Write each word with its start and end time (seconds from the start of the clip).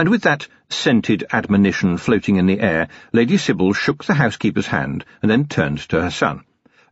And 0.00 0.08
with 0.08 0.22
that 0.22 0.48
scented 0.70 1.26
admonition 1.30 1.98
floating 1.98 2.36
in 2.36 2.46
the 2.46 2.60
air, 2.60 2.88
Lady 3.12 3.36
Sybil 3.36 3.74
shook 3.74 4.02
the 4.02 4.14
housekeeper's 4.14 4.68
hand 4.68 5.04
and 5.20 5.30
then 5.30 5.46
turned 5.46 5.80
to 5.90 6.00
her 6.00 6.10
son. 6.10 6.44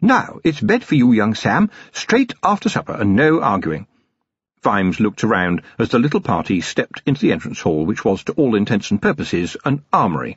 Now, 0.03 0.41
it's 0.45 0.61
bed 0.61 0.85
for 0.85 0.95
you, 0.95 1.13
young 1.13 1.35
Sam, 1.35 1.71
straight 1.91 2.35
after 2.43 2.69
supper, 2.69 2.93
and 2.93 3.17
no 3.17 3.41
arguing. 3.41 3.87
Vimes 4.63 5.01
looked 5.01 5.25
around 5.25 5.63
as 5.79 5.89
the 5.89 5.99
little 5.99 6.21
party 6.21 6.61
stepped 6.61 7.01
into 7.07 7.23
the 7.23 7.33
entrance 7.33 7.63
hall, 7.63 7.87
which 7.87 8.05
was, 8.05 8.25
to 8.25 8.35
all 8.35 8.55
intents 8.55 8.91
and 8.91 9.01
purposes, 9.01 9.57
an 9.65 9.85
armoury. 9.91 10.37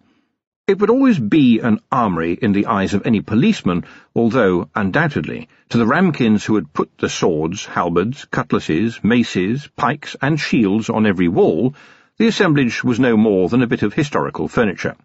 It 0.66 0.80
would 0.80 0.90
always 0.90 1.20
be 1.20 1.60
an 1.60 1.82
armoury 1.92 2.40
in 2.42 2.54
the 2.54 2.68
eyes 2.68 2.94
of 2.94 3.06
any 3.06 3.20
policeman, 3.20 3.84
although, 4.16 4.70
undoubtedly, 4.74 5.50
to 5.72 5.78
the 5.78 5.86
ramkins 5.86 6.46
who 6.46 6.56
had 6.56 6.72
put 6.72 6.90
the 7.00 7.10
swords, 7.10 7.66
halberds, 7.66 8.24
cutlasses, 8.32 9.04
maces, 9.04 9.68
pikes, 9.76 10.16
and 10.22 10.40
shields 10.40 10.90
on 10.90 11.06
every 11.06 11.28
wall, 11.28 11.76
the 12.22 12.28
assemblage 12.28 12.84
was 12.84 13.00
no 13.00 13.18
more 13.18 13.50
than 13.50 13.64
a 13.64 13.68
bit 13.68 13.82
of 13.82 13.96
historical 13.96 14.48
furniture. 14.48 14.96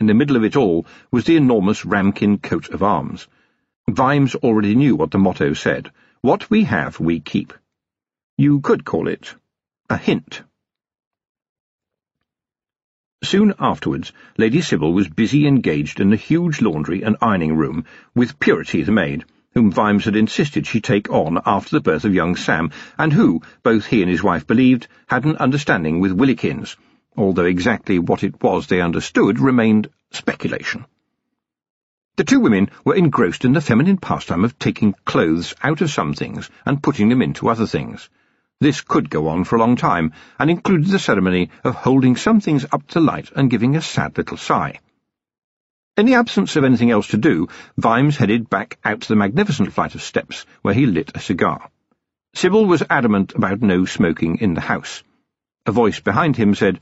In 0.00 0.08
the 0.08 0.12
middle 0.12 0.34
of 0.34 0.42
it 0.42 0.56
all 0.56 0.84
was 1.12 1.24
the 1.24 1.36
enormous 1.36 1.84
ramkin 1.84 2.38
coat 2.38 2.68
of 2.70 2.82
arms. 2.82 3.28
Vimes 3.88 4.34
already 4.34 4.74
knew 4.74 4.96
what 4.96 5.12
the 5.12 5.20
motto 5.20 5.52
said. 5.52 5.92
What 6.20 6.50
we 6.50 6.64
have, 6.64 6.98
we 6.98 7.20
keep. 7.20 7.52
You 8.36 8.58
could 8.58 8.84
call 8.84 9.06
it 9.06 9.36
a 9.88 9.96
hint. 9.96 10.42
Soon 13.22 13.54
afterwards, 13.60 14.12
Lady 14.36 14.60
Sybil 14.60 14.92
was 14.92 15.08
busy 15.08 15.46
engaged 15.46 16.00
in 16.00 16.10
the 16.10 16.16
huge 16.16 16.60
laundry 16.60 17.02
and 17.02 17.16
ironing 17.22 17.54
room 17.54 17.84
with 18.16 18.40
Purity 18.40 18.82
the 18.82 18.90
maid, 18.90 19.24
whom 19.54 19.72
Vimes 19.72 20.04
had 20.04 20.14
insisted 20.14 20.66
she 20.66 20.80
take 20.80 21.10
on 21.10 21.40
after 21.44 21.70
the 21.70 21.80
birth 21.80 22.04
of 22.04 22.14
young 22.14 22.36
Sam, 22.36 22.70
and 22.98 23.12
who, 23.12 23.42
both 23.62 23.86
he 23.86 24.02
and 24.02 24.10
his 24.10 24.22
wife 24.22 24.46
believed, 24.46 24.88
had 25.08 25.24
an 25.24 25.36
understanding 25.36 26.00
with 26.00 26.16
Willikins, 26.16 26.76
although 27.16 27.44
exactly 27.44 27.98
what 27.98 28.22
it 28.22 28.42
was 28.42 28.66
they 28.66 28.80
understood 28.80 29.40
remained 29.40 29.88
speculation. 30.10 30.84
The 32.16 32.24
two 32.24 32.40
women 32.40 32.70
were 32.84 32.94
engrossed 32.94 33.44
in 33.44 33.52
the 33.52 33.60
feminine 33.60 33.96
pastime 33.96 34.44
of 34.44 34.58
taking 34.58 34.94
clothes 35.04 35.54
out 35.62 35.80
of 35.80 35.90
some 35.90 36.14
things 36.14 36.50
and 36.66 36.82
putting 36.82 37.08
them 37.08 37.22
into 37.22 37.48
other 37.48 37.66
things. 37.66 38.08
This 38.60 38.80
could 38.80 39.08
go 39.08 39.28
on 39.28 39.44
for 39.44 39.54
a 39.54 39.60
long 39.60 39.76
time, 39.76 40.12
and 40.38 40.50
included 40.50 40.88
the 40.88 40.98
ceremony 40.98 41.50
of 41.62 41.76
holding 41.76 42.16
some 42.16 42.40
things 42.40 42.66
up 42.72 42.86
to 42.88 43.00
light 43.00 43.30
and 43.36 43.50
giving 43.50 43.76
a 43.76 43.80
sad 43.80 44.18
little 44.18 44.36
sigh. 44.36 44.80
In 45.98 46.06
the 46.06 46.14
absence 46.14 46.54
of 46.54 46.62
anything 46.62 46.92
else 46.92 47.08
to 47.08 47.16
do, 47.16 47.48
Vimes 47.76 48.18
headed 48.18 48.48
back 48.48 48.78
out 48.84 49.00
to 49.00 49.08
the 49.08 49.16
magnificent 49.16 49.72
flight 49.72 49.96
of 49.96 50.00
steps, 50.00 50.46
where 50.62 50.72
he 50.72 50.86
lit 50.86 51.10
a 51.16 51.18
cigar. 51.18 51.70
Sybil 52.34 52.66
was 52.66 52.84
adamant 52.88 53.34
about 53.34 53.62
no 53.62 53.84
smoking 53.84 54.36
in 54.36 54.54
the 54.54 54.60
house. 54.60 55.02
A 55.66 55.72
voice 55.72 55.98
behind 55.98 56.36
him 56.36 56.54
said, 56.54 56.78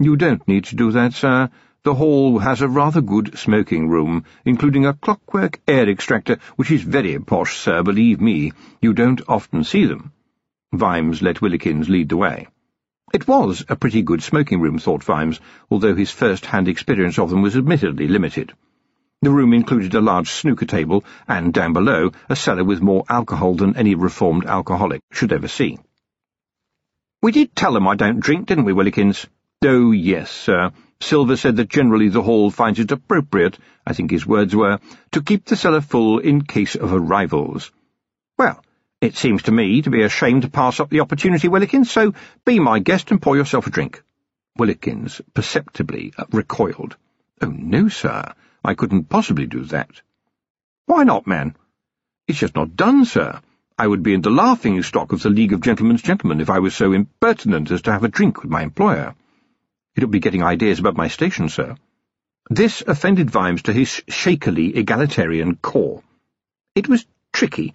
You 0.00 0.16
don't 0.16 0.48
need 0.48 0.64
to 0.64 0.74
do 0.74 0.90
that, 0.90 1.14
sir. 1.14 1.50
The 1.84 1.94
hall 1.94 2.40
has 2.40 2.60
a 2.60 2.66
rather 2.66 3.00
good 3.00 3.38
smoking 3.38 3.88
room, 3.88 4.24
including 4.44 4.86
a 4.86 4.94
clockwork 4.94 5.60
air 5.68 5.88
extractor, 5.88 6.38
which 6.56 6.72
is 6.72 6.82
very 6.82 7.16
posh, 7.20 7.58
sir, 7.58 7.84
believe 7.84 8.20
me. 8.20 8.50
You 8.82 8.92
don't 8.92 9.22
often 9.28 9.62
see 9.62 9.86
them. 9.86 10.10
Vimes 10.72 11.22
let 11.22 11.40
Willikins 11.40 11.88
lead 11.88 12.08
the 12.08 12.16
way. 12.16 12.48
It 13.12 13.26
was 13.26 13.64
a 13.68 13.76
pretty 13.76 14.02
good 14.02 14.22
smoking 14.22 14.60
room, 14.60 14.78
thought 14.78 15.02
Vimes, 15.02 15.40
although 15.70 15.94
his 15.94 16.10
first-hand 16.10 16.68
experience 16.68 17.18
of 17.18 17.30
them 17.30 17.40
was 17.40 17.56
admittedly 17.56 18.06
limited. 18.06 18.52
The 19.22 19.30
room 19.30 19.52
included 19.52 19.94
a 19.94 20.00
large 20.00 20.30
snooker 20.30 20.66
table 20.66 21.04
and, 21.26 21.52
down 21.52 21.72
below, 21.72 22.12
a 22.28 22.36
cellar 22.36 22.64
with 22.64 22.82
more 22.82 23.04
alcohol 23.08 23.54
than 23.54 23.76
any 23.76 23.94
reformed 23.94 24.44
alcoholic 24.44 25.00
should 25.10 25.32
ever 25.32 25.48
see. 25.48 25.78
We 27.22 27.32
did 27.32 27.56
tell 27.56 27.72
them 27.72 27.88
I 27.88 27.96
don't 27.96 28.20
drink, 28.20 28.46
didn't 28.46 28.64
we, 28.64 28.72
Willikins? 28.72 29.26
Oh, 29.64 29.90
yes, 29.90 30.30
sir. 30.30 30.70
Silver 31.00 31.36
said 31.36 31.56
that 31.56 31.68
generally 31.68 32.08
the 32.10 32.22
hall 32.22 32.50
finds 32.50 32.78
it 32.78 32.92
appropriate, 32.92 33.58
I 33.86 33.92
think 33.92 34.10
his 34.10 34.26
words 34.26 34.54
were, 34.54 34.78
to 35.12 35.22
keep 35.22 35.46
the 35.46 35.56
cellar 35.56 35.80
full 35.80 36.18
in 36.18 36.42
case 36.42 36.76
of 36.76 36.92
arrivals. 36.92 37.72
Well, 38.36 38.62
it 39.00 39.16
seems 39.16 39.42
to 39.44 39.52
me 39.52 39.82
to 39.82 39.90
be 39.90 40.02
a 40.02 40.08
shame 40.08 40.40
to 40.40 40.50
pass 40.50 40.80
up 40.80 40.90
the 40.90 41.00
opportunity, 41.00 41.48
Willikins, 41.48 41.86
so 41.86 42.14
be 42.44 42.58
my 42.58 42.80
guest 42.80 43.10
and 43.10 43.22
pour 43.22 43.36
yourself 43.36 43.66
a 43.66 43.70
drink. 43.70 44.02
Willikins 44.58 45.20
perceptibly 45.34 46.12
recoiled. 46.32 46.96
Oh, 47.40 47.46
no, 47.46 47.88
sir. 47.88 48.32
I 48.64 48.74
couldn't 48.74 49.08
possibly 49.08 49.46
do 49.46 49.64
that. 49.66 49.90
Why 50.86 51.04
not, 51.04 51.28
man? 51.28 51.54
It's 52.26 52.40
just 52.40 52.56
not 52.56 52.74
done, 52.74 53.04
sir. 53.04 53.40
I 53.78 53.86
would 53.86 54.02
be 54.02 54.14
in 54.14 54.22
the 54.22 54.30
laughing 54.30 54.82
stock 54.82 55.12
of 55.12 55.22
the 55.22 55.30
League 55.30 55.52
of 55.52 55.60
Gentlemen's 55.60 56.02
Gentlemen 56.02 56.40
if 56.40 56.50
I 56.50 56.58
was 56.58 56.74
so 56.74 56.92
impertinent 56.92 57.70
as 57.70 57.82
to 57.82 57.92
have 57.92 58.02
a 58.02 58.08
drink 58.08 58.42
with 58.42 58.50
my 58.50 58.62
employer. 58.62 59.14
It 59.94 60.02
would 60.02 60.10
be 60.10 60.18
getting 60.18 60.42
ideas 60.42 60.80
about 60.80 60.96
my 60.96 61.06
station, 61.06 61.48
sir. 61.48 61.76
This 62.50 62.82
offended 62.84 63.30
Vimes 63.30 63.62
to 63.62 63.72
his 63.72 64.02
shakily 64.08 64.76
egalitarian 64.76 65.54
core. 65.56 66.02
It 66.74 66.88
was 66.88 67.06
tricky, 67.32 67.74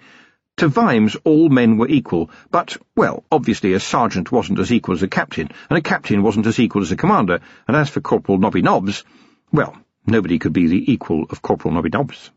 to 0.58 0.68
Vimes, 0.68 1.16
all 1.24 1.50
men 1.50 1.78
were 1.78 1.88
equal, 1.88 2.30
but, 2.52 2.78
well, 2.96 3.24
obviously 3.32 3.74
a 3.74 3.80
sergeant 3.80 4.32
wasn't 4.32 4.60
as 4.60 4.72
equal 4.72 4.94
as 4.94 5.04
a 5.04 5.08
captain, 5.08 5.50
and 5.70 5.78
a 5.78 5.82
captain 5.82 6.22
wasn't 6.22 6.46
as 6.46 6.60
equal 6.60 6.82
as 6.84 6.92
a 6.92 6.96
commander, 6.96 7.40
and 7.68 7.76
as 7.76 7.90
for 7.90 8.02
Corporal 8.02 8.38
Nobby 8.38 8.62
Nobbs, 8.62 9.04
well, 9.52 9.76
nobody 10.06 10.40
could 10.40 10.54
be 10.54 10.68
the 10.68 10.92
equal 10.92 11.26
of 11.30 11.42
Corporal 11.42 11.74
Nobby 11.74 11.90
Nobbs. 11.90 12.32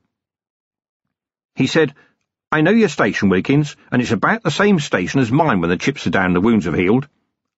He 1.54 1.66
said, 1.66 1.94
I 2.50 2.60
know 2.62 2.70
your 2.70 2.88
station, 2.88 3.28
Willikins, 3.28 3.76
and 3.90 4.00
it's 4.00 4.12
about 4.12 4.42
the 4.42 4.50
same 4.50 4.78
station 4.78 5.20
as 5.20 5.30
mine 5.30 5.60
when 5.60 5.70
the 5.70 5.76
chips 5.76 6.06
are 6.06 6.10
down 6.10 6.26
and 6.26 6.36
the 6.36 6.40
wounds 6.40 6.64
have 6.64 6.74
healed. 6.74 7.08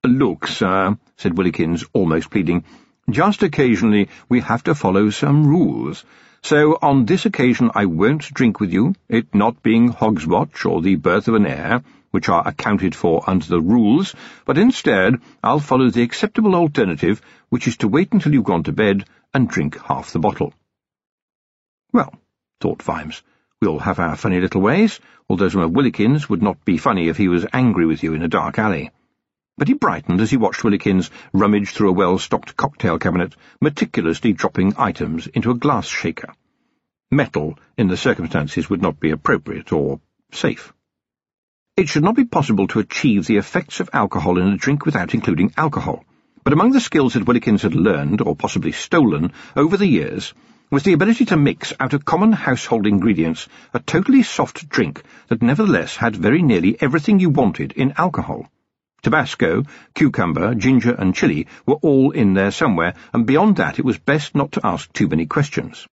Look, 0.04 0.46
sir, 0.46 0.96
said 1.16 1.34
Willikins, 1.34 1.84
almost 1.92 2.30
pleading, 2.30 2.64
just 3.10 3.42
occasionally 3.42 4.08
we 4.28 4.40
have 4.40 4.64
to 4.64 4.75
follow 4.75 5.10
some 5.10 5.46
rules. 5.46 6.04
So 6.43 6.78
on 6.81 7.04
this 7.04 7.26
occasion 7.26 7.71
I 7.75 7.87
won't 7.87 8.32
drink 8.32 8.60
with 8.60 8.72
you, 8.72 8.94
it 9.09 9.34
not 9.34 9.62
being 9.62 9.93
Hogswatch 9.93 10.65
or 10.65 10.81
the 10.81 10.94
birth 10.94 11.28
of 11.28 11.34
an 11.34 11.47
heir, 11.47 11.82
which 12.10 12.28
are 12.28 12.47
accounted 12.47 12.94
for 12.94 13.22
under 13.28 13.47
the 13.47 13.60
rules, 13.60 14.15
but 14.44 14.56
instead 14.56 15.16
I'll 15.43 15.60
follow 15.60 15.91
the 15.91 16.03
acceptable 16.03 16.54
alternative, 16.54 17.21
which 17.49 17.66
is 17.66 17.76
to 17.78 17.88
wait 17.88 18.12
until 18.12 18.32
you've 18.32 18.44
gone 18.44 18.62
to 18.65 18.72
bed 18.72 19.04
and 19.34 19.49
drink 19.49 19.78
half 19.82 20.12
the 20.12 20.19
bottle. 20.19 20.54
Well, 21.93 22.15
thought 22.60 22.82
Vimes, 22.82 23.22
we 23.60 23.69
all 23.69 23.81
have 23.81 23.99
our 23.99 24.16
funny 24.16 24.41
little 24.41 24.60
ways, 24.60 25.00
although 25.28 25.49
some 25.49 25.60
of 25.60 25.72
Willikins 25.72 26.28
would 26.28 26.43
not 26.43 26.65
be 26.65 26.78
funny 26.78 27.09
if 27.09 27.16
he 27.16 27.28
was 27.28 27.47
angry 27.53 27.87
with 27.87 28.03
you 28.03 28.15
in 28.15 28.22
a 28.22 28.28
dark 28.28 28.59
alley. 28.59 28.91
But 29.58 29.66
he 29.66 29.74
brightened 29.74 30.20
as 30.20 30.30
he 30.30 30.36
watched 30.36 30.62
Willikins 30.62 31.10
rummage 31.32 31.70
through 31.70 31.88
a 31.88 31.92
well-stocked 32.00 32.56
cocktail 32.56 32.96
cabinet, 32.96 33.34
meticulously 33.60 34.32
dropping 34.32 34.74
items 34.78 35.26
into 35.26 35.50
a 35.50 35.56
glass 35.56 35.88
shaker. 35.88 36.32
Metal, 37.10 37.58
in 37.76 37.88
the 37.88 37.96
circumstances, 37.96 38.70
would 38.70 38.80
not 38.80 39.00
be 39.00 39.10
appropriate 39.10 39.72
or 39.72 40.00
safe. 40.30 40.72
It 41.76 41.88
should 41.88 42.04
not 42.04 42.14
be 42.14 42.24
possible 42.24 42.69
to 42.69 42.78
achieve 42.78 43.26
the 43.26 43.36
effects 43.36 43.80
of 43.80 43.91
alcohol 43.92 44.38
in 44.38 44.46
a 44.46 44.56
drink 44.56 44.86
without 44.86 45.12
including 45.12 45.52
alcohol, 45.56 46.04
but 46.44 46.52
among 46.52 46.70
the 46.70 46.80
skills 46.80 47.14
that 47.14 47.25
Willikins 47.25 47.62
had 47.62 47.75
learned, 47.75 48.20
or 48.20 48.36
possibly 48.36 48.70
stolen, 48.70 49.32
over 49.56 49.76
the 49.76 49.86
years, 49.86 50.34
was 50.70 50.84
the 50.84 50.92
ability 50.92 51.25
to 51.25 51.36
mix 51.36 51.72
out 51.80 51.94
of 51.94 52.04
common 52.04 52.32
household 52.32 52.86
ingredients 52.86 53.48
a 53.75 53.80
totally 53.80 54.22
soft 54.22 54.69
drink 54.69 55.02
that 55.26 55.42
nevertheless 55.42 55.96
had 55.96 56.14
very 56.14 56.42
nearly 56.42 56.80
everything 56.80 57.19
you 57.19 57.30
wanted 57.30 57.72
in 57.72 57.92
alcohol. 57.96 58.48
Tabasco, 59.03 59.62
cucumber, 59.94 60.54
ginger, 60.54 60.92
and 60.92 61.14
chili 61.14 61.47
were 61.66 61.76
all 61.76 62.10
in 62.10 62.34
there 62.34 62.50
somewhere, 62.50 62.94
and 63.12 63.26
beyond 63.26 63.56
that 63.56 63.78
it 63.78 63.84
was 63.84 63.98
best 63.98 64.34
not 64.34 64.53
to 64.53 64.66
ask 64.66 64.92
too 64.92 65.09
many 65.09 65.26
questions. 65.26 65.86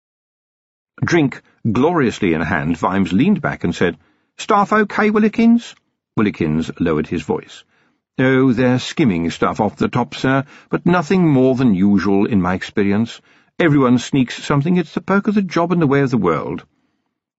Drink 1.04 1.42
gloriously 1.70 2.34
in 2.34 2.40
hand, 2.40 2.78
Vimes 2.78 3.12
leaned 3.12 3.42
back 3.42 3.64
and 3.64 3.74
said, 3.74 3.98
Staff 4.38 4.72
okay, 4.72 5.10
Willikins? 5.10 5.74
Willikins 6.18 6.70
lowered 6.80 7.06
his 7.06 7.22
voice. 7.22 7.64
Oh, 8.18 8.52
they're 8.52 8.78
skimming 8.78 9.30
stuff 9.30 9.60
off 9.60 9.76
the 9.76 9.88
top, 9.88 10.14
sir, 10.14 10.44
but 10.70 10.86
nothing 10.86 11.28
more 11.28 11.56
than 11.56 11.74
usual 11.74 12.26
in 12.26 12.40
my 12.40 12.54
experience. 12.54 13.20
Everyone 13.58 13.98
sneaks 13.98 14.42
something. 14.42 14.76
It's 14.76 14.94
the 14.94 15.00
perk 15.00 15.26
of 15.26 15.34
the 15.34 15.42
job 15.42 15.72
and 15.72 15.82
the 15.82 15.86
way 15.86 16.00
of 16.00 16.10
the 16.10 16.16
world. 16.16 16.64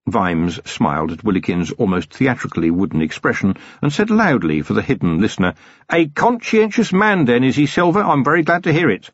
Vimes 0.08 0.60
smiled 0.70 1.12
at 1.12 1.24
Willikins' 1.24 1.74
almost 1.80 2.14
theatrically 2.14 2.70
wooden 2.70 3.02
expression, 3.02 3.56
and 3.82 3.92
said 3.92 4.12
loudly 4.12 4.62
for 4.62 4.76
the 4.76 4.84
hidden 4.84 5.20
listener, 5.20 5.56
A 5.92 6.08
conscientious 6.10 6.94
man, 6.94 7.26
then, 7.26 7.44
is 7.44 7.56
he, 7.56 7.66
Silver? 7.66 8.04
I'm 8.04 8.24
very 8.24 8.44
glad 8.44 8.66
to 8.66 8.72
hear 8.72 8.90
it. 8.92 9.10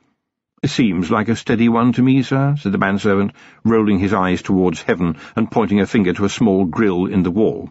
Seems 0.65 1.09
like 1.09 1.29
a 1.29 1.35
steady 1.37 1.69
one 1.69 1.93
to 1.93 2.01
me, 2.01 2.21
sir, 2.23 2.57
said 2.59 2.73
the 2.73 2.77
manservant, 2.77 3.31
rolling 3.63 3.99
his 3.99 4.13
eyes 4.13 4.41
towards 4.41 4.81
heaven 4.81 5.15
and 5.35 5.49
pointing 5.49 5.79
a 5.79 5.87
finger 5.87 6.11
to 6.11 6.25
a 6.25 6.29
small 6.29 6.65
grill 6.65 7.05
in 7.05 7.23
the 7.23 7.31
wall, 7.31 7.69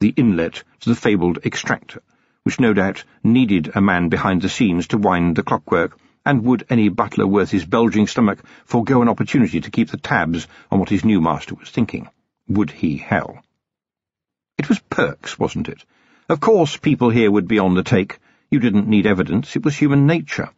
the 0.00 0.14
inlet 0.16 0.64
to 0.80 0.88
the 0.88 0.96
fabled 0.96 1.40
extractor, 1.44 2.00
which 2.44 2.58
no 2.58 2.72
doubt 2.72 3.04
needed 3.22 3.70
a 3.74 3.82
man 3.82 4.08
behind 4.08 4.40
the 4.40 4.48
scenes 4.48 4.86
to 4.88 4.96
wind 4.96 5.36
the 5.36 5.42
clockwork, 5.42 5.98
and 6.24 6.42
would 6.42 6.64
any 6.70 6.88
butler 6.88 7.26
worth 7.26 7.50
his 7.50 7.66
bulging 7.66 8.06
stomach 8.06 8.42
forego 8.64 9.02
an 9.02 9.10
opportunity 9.10 9.60
to 9.60 9.70
keep 9.70 9.90
the 9.90 9.98
tabs 9.98 10.48
on 10.70 10.80
what 10.80 10.88
his 10.88 11.04
new 11.04 11.20
master 11.20 11.54
was 11.54 11.68
thinking? 11.68 12.08
Would 12.54 12.70
he 12.70 12.96
hell? 12.96 13.44
It 14.58 14.68
was 14.68 14.78
Perks, 14.78 15.38
wasn't 15.38 15.68
it? 15.68 15.84
Of 16.28 16.40
course 16.40 16.76
people 16.76 17.10
here 17.10 17.30
would 17.30 17.48
be 17.48 17.58
on 17.58 17.74
the 17.74 17.82
take. 17.82 18.18
You 18.50 18.60
didn't 18.60 18.88
need 18.88 19.06
evidence, 19.06 19.56
it 19.56 19.64
was 19.64 19.76
human 19.76 20.06
nature. 20.06 20.50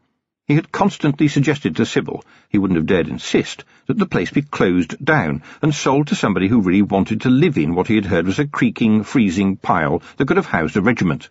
He 0.47 0.57
had 0.57 0.71
constantly 0.71 1.29
suggested 1.29 1.77
to 1.77 1.87
Sybil, 1.87 2.23
he 2.51 2.59
wouldn't 2.59 2.77
have 2.77 2.87
dared 2.87 3.09
insist, 3.09 3.65
that 3.87 3.99
the 3.99 4.05
place 4.05 4.31
be 4.31 4.43
closed 4.43 5.03
down 5.03 5.43
and 5.63 5.75
sold 5.75 6.09
to 6.09 6.15
somebody 6.15 6.49
who 6.49 6.61
really 6.61 6.83
wanted 6.83 7.23
to 7.23 7.31
live 7.31 7.57
in 7.57 7.75
what 7.75 7.89
he 7.89 7.95
had 7.95 8.05
heard 8.05 8.27
was 8.27 8.39
a 8.39 8.47
creaking, 8.47 9.05
freezing 9.05 9.57
pile 9.57 10.03
that 10.17 10.29
could 10.29 10.37
have 10.37 10.47
housed 10.47 10.77
a 10.77 10.83
regiment. 10.83 11.31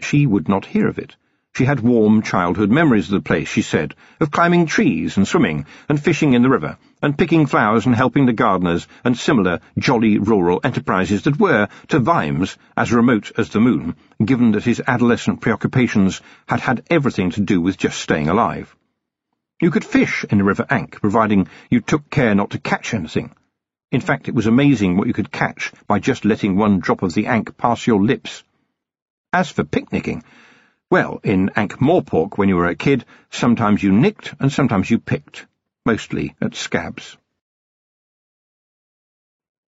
She 0.00 0.24
would 0.24 0.48
not 0.48 0.64
hear 0.64 0.88
of 0.88 0.98
it. 0.98 1.16
She 1.56 1.66
had 1.66 1.78
warm 1.78 2.22
childhood 2.22 2.72
memories 2.72 3.06
of 3.06 3.12
the 3.12 3.20
place, 3.20 3.48
she 3.48 3.62
said, 3.62 3.94
of 4.18 4.32
climbing 4.32 4.66
trees 4.66 5.16
and 5.16 5.28
swimming 5.28 5.66
and 5.88 6.02
fishing 6.02 6.32
in 6.32 6.42
the 6.42 6.50
river 6.50 6.78
and 7.00 7.16
picking 7.16 7.46
flowers 7.46 7.86
and 7.86 7.94
helping 7.94 8.26
the 8.26 8.32
gardeners 8.32 8.88
and 9.04 9.16
similar 9.16 9.60
jolly 9.78 10.18
rural 10.18 10.60
enterprises 10.64 11.22
that 11.22 11.38
were, 11.38 11.68
to 11.86 12.00
Vimes, 12.00 12.58
as 12.76 12.92
remote 12.92 13.30
as 13.38 13.50
the 13.50 13.60
moon, 13.60 13.94
given 14.24 14.50
that 14.50 14.64
his 14.64 14.82
adolescent 14.84 15.40
preoccupations 15.42 16.20
had 16.48 16.58
had 16.58 16.82
everything 16.90 17.30
to 17.30 17.40
do 17.40 17.60
with 17.60 17.78
just 17.78 18.00
staying 18.00 18.28
alive. 18.28 18.74
You 19.60 19.70
could 19.70 19.84
fish 19.84 20.24
in 20.28 20.38
the 20.38 20.44
River 20.44 20.66
Ankh, 20.68 21.00
providing 21.00 21.46
you 21.70 21.80
took 21.80 22.10
care 22.10 22.34
not 22.34 22.50
to 22.50 22.58
catch 22.58 22.94
anything. 22.94 23.32
In 23.92 24.00
fact, 24.00 24.26
it 24.26 24.34
was 24.34 24.48
amazing 24.48 24.96
what 24.96 25.06
you 25.06 25.12
could 25.12 25.30
catch 25.30 25.70
by 25.86 26.00
just 26.00 26.24
letting 26.24 26.56
one 26.56 26.80
drop 26.80 27.02
of 27.02 27.14
the 27.14 27.28
Ankh 27.28 27.56
pass 27.56 27.86
your 27.86 28.02
lips. 28.02 28.42
As 29.32 29.50
for 29.50 29.62
picnicking, 29.62 30.24
well, 30.94 31.18
in 31.24 31.50
Ankh-Morpork, 31.56 32.38
when 32.38 32.48
you 32.48 32.54
were 32.54 32.68
a 32.68 32.76
kid, 32.76 33.04
sometimes 33.28 33.82
you 33.82 33.90
nicked 33.90 34.32
and 34.38 34.52
sometimes 34.52 34.88
you 34.88 35.00
picked, 35.00 35.44
mostly 35.84 36.36
at 36.40 36.54
scabs. 36.54 37.16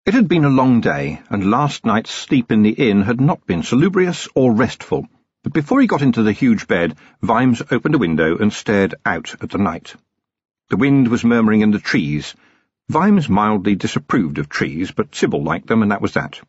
It 0.06 0.14
had 0.14 0.28
been 0.28 0.44
a 0.44 0.50
long 0.50 0.82
day, 0.82 1.22
and 1.30 1.50
last 1.50 1.86
night's 1.86 2.12
sleep 2.12 2.52
in 2.52 2.64
the 2.64 2.72
inn 2.90 3.04
had 3.04 3.22
not 3.22 3.48
been 3.48 3.64
salubrious 3.64 4.28
or 4.36 4.52
restful, 4.52 5.08
but 5.42 5.54
before 5.54 5.80
he 5.80 5.88
got 5.88 6.02
into 6.02 6.22
the 6.22 6.34
huge 6.34 6.68
bed, 6.68 6.98
Vimes 7.22 7.62
opened 7.72 7.96
a 7.96 8.04
window 8.06 8.38
and 8.38 8.52
stared 8.52 8.96
out 9.06 9.36
at 9.42 9.52
the 9.52 9.58
night. 9.58 9.96
The 10.70 10.76
wind 10.76 11.08
was 11.08 11.24
murmuring 11.24 11.62
in 11.62 11.72
the 11.72 11.80
trees. 11.80 12.36
Vimes 12.90 13.30
mildly 13.30 13.76
disapproved 13.76 14.38
of 14.38 14.50
trees, 14.50 14.92
but 14.92 15.16
Sybil 15.16 15.42
liked 15.42 15.68
them, 15.68 15.82
and 15.82 15.94
that 15.94 16.02
was 16.02 16.16
that. 16.16 16.42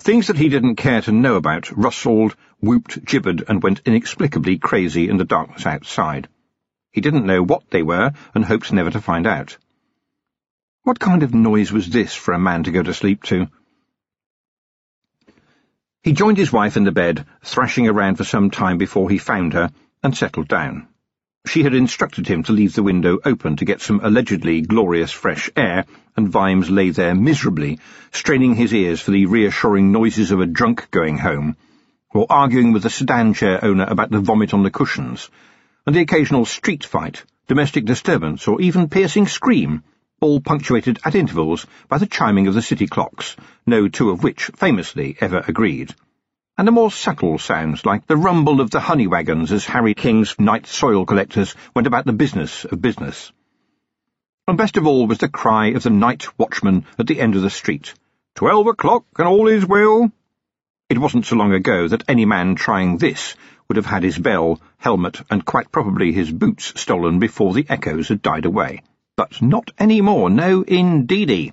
Things 0.00 0.26
that 0.26 0.36
he 0.36 0.48
didn't 0.48 0.76
care 0.76 1.00
to 1.02 1.12
know 1.12 1.36
about 1.36 1.70
rustled, 1.70 2.34
whooped, 2.60 3.04
gibbered, 3.04 3.44
and 3.48 3.62
went 3.62 3.82
inexplicably 3.84 4.58
crazy 4.58 5.08
in 5.08 5.18
the 5.18 5.24
darkness 5.24 5.66
outside. 5.66 6.28
He 6.90 7.00
didn't 7.00 7.26
know 7.26 7.42
what 7.42 7.70
they 7.70 7.82
were, 7.82 8.12
and 8.34 8.44
hoped 8.44 8.72
never 8.72 8.90
to 8.90 9.00
find 9.00 9.26
out. 9.26 9.56
What 10.82 10.98
kind 10.98 11.22
of 11.22 11.32
noise 11.32 11.72
was 11.72 11.88
this 11.88 12.14
for 12.14 12.34
a 12.34 12.38
man 12.38 12.64
to 12.64 12.72
go 12.72 12.82
to 12.82 12.92
sleep 12.92 13.22
to? 13.24 13.48
He 16.02 16.12
joined 16.12 16.38
his 16.38 16.52
wife 16.52 16.76
in 16.76 16.84
the 16.84 16.92
bed, 16.92 17.24
thrashing 17.42 17.88
around 17.88 18.16
for 18.16 18.24
some 18.24 18.50
time 18.50 18.78
before 18.78 19.08
he 19.08 19.18
found 19.18 19.54
her, 19.54 19.70
and 20.02 20.16
settled 20.16 20.48
down. 20.48 20.88
She 21.54 21.62
had 21.62 21.74
instructed 21.74 22.26
him 22.26 22.42
to 22.44 22.52
leave 22.52 22.74
the 22.74 22.82
window 22.82 23.20
open 23.24 23.54
to 23.56 23.64
get 23.64 23.80
some 23.80 24.00
allegedly 24.02 24.62
glorious 24.62 25.12
fresh 25.12 25.48
air, 25.54 25.84
and 26.16 26.28
Vimes 26.28 26.68
lay 26.68 26.90
there 26.90 27.14
miserably, 27.14 27.78
straining 28.10 28.56
his 28.56 28.74
ears 28.74 29.00
for 29.00 29.12
the 29.12 29.26
reassuring 29.26 29.92
noises 29.92 30.32
of 30.32 30.40
a 30.40 30.46
drunk 30.46 30.90
going 30.90 31.18
home, 31.18 31.56
or 32.12 32.26
arguing 32.28 32.72
with 32.72 32.82
the 32.82 32.90
sedan 32.90 33.34
chair 33.34 33.64
owner 33.64 33.84
about 33.84 34.10
the 34.10 34.18
vomit 34.18 34.52
on 34.52 34.64
the 34.64 34.70
cushions, 34.70 35.30
and 35.86 35.94
the 35.94 36.00
occasional 36.00 36.44
street 36.44 36.82
fight, 36.84 37.24
domestic 37.46 37.84
disturbance, 37.84 38.48
or 38.48 38.60
even 38.60 38.88
piercing 38.88 39.28
scream, 39.28 39.84
all 40.20 40.40
punctuated 40.40 40.98
at 41.04 41.14
intervals 41.14 41.66
by 41.88 41.98
the 41.98 42.06
chiming 42.06 42.48
of 42.48 42.54
the 42.54 42.62
city 42.62 42.88
clocks, 42.88 43.36
no 43.64 43.86
two 43.86 44.10
of 44.10 44.24
which 44.24 44.50
famously 44.56 45.16
ever 45.20 45.44
agreed 45.46 45.94
and 46.56 46.68
the 46.68 46.72
more 46.72 46.90
subtle 46.90 47.36
sounds 47.36 47.84
like 47.84 48.06
the 48.06 48.16
rumble 48.16 48.60
of 48.60 48.70
the 48.70 48.78
honey 48.78 49.08
wagons 49.08 49.50
as 49.50 49.64
Harry 49.66 49.94
King's 49.94 50.38
night 50.38 50.66
soil 50.66 51.04
collectors 51.04 51.56
went 51.74 51.88
about 51.88 52.04
the 52.04 52.12
business 52.12 52.64
of 52.64 52.80
business. 52.80 53.32
And 54.46 54.56
best 54.56 54.76
of 54.76 54.86
all 54.86 55.08
was 55.08 55.18
the 55.18 55.28
cry 55.28 55.68
of 55.68 55.82
the 55.82 55.90
night 55.90 56.38
watchman 56.38 56.86
at 56.96 57.08
the 57.08 57.20
end 57.20 57.34
of 57.34 57.42
the 57.42 57.50
street. 57.50 57.94
Twelve 58.36 58.68
o'clock 58.68 59.04
and 59.16 59.26
all 59.26 59.48
is 59.48 59.66
well. 59.66 60.12
It 60.88 60.98
wasn't 60.98 61.26
so 61.26 61.34
long 61.34 61.52
ago 61.52 61.88
that 61.88 62.04
any 62.06 62.24
man 62.24 62.54
trying 62.54 62.98
this 62.98 63.34
would 63.66 63.76
have 63.76 63.86
had 63.86 64.04
his 64.04 64.18
bell, 64.18 64.60
helmet, 64.76 65.22
and 65.30 65.44
quite 65.44 65.72
probably 65.72 66.12
his 66.12 66.30
boots 66.30 66.78
stolen 66.80 67.18
before 67.18 67.52
the 67.52 67.66
echoes 67.68 68.08
had 68.08 68.22
died 68.22 68.44
away. 68.44 68.82
But 69.16 69.42
not 69.42 69.72
any 69.78 70.02
more, 70.02 70.30
no 70.30 70.62
indeedy. 70.62 71.52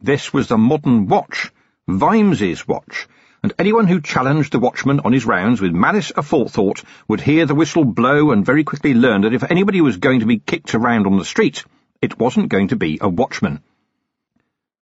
This 0.00 0.32
was 0.32 0.48
the 0.48 0.56
modern 0.56 1.08
watch, 1.08 1.50
Vimes's 1.88 2.66
watch, 2.66 3.06
and 3.44 3.52
anyone 3.58 3.86
who 3.86 4.00
challenged 4.00 4.52
the 4.52 4.58
watchman 4.58 5.00
on 5.00 5.12
his 5.12 5.26
rounds 5.26 5.60
with 5.60 5.70
malice 5.70 6.10
aforethought 6.12 6.82
would 7.06 7.20
hear 7.20 7.44
the 7.44 7.54
whistle 7.54 7.84
blow 7.84 8.30
and 8.30 8.46
very 8.46 8.64
quickly 8.64 8.94
learn 8.94 9.20
that 9.20 9.34
if 9.34 9.44
anybody 9.50 9.82
was 9.82 9.98
going 9.98 10.20
to 10.20 10.26
be 10.26 10.38
kicked 10.38 10.74
around 10.74 11.06
on 11.06 11.18
the 11.18 11.26
street, 11.26 11.62
it 12.00 12.18
wasn't 12.18 12.48
going 12.48 12.68
to 12.68 12.76
be 12.76 12.96
a 13.02 13.08
watchman. 13.08 13.60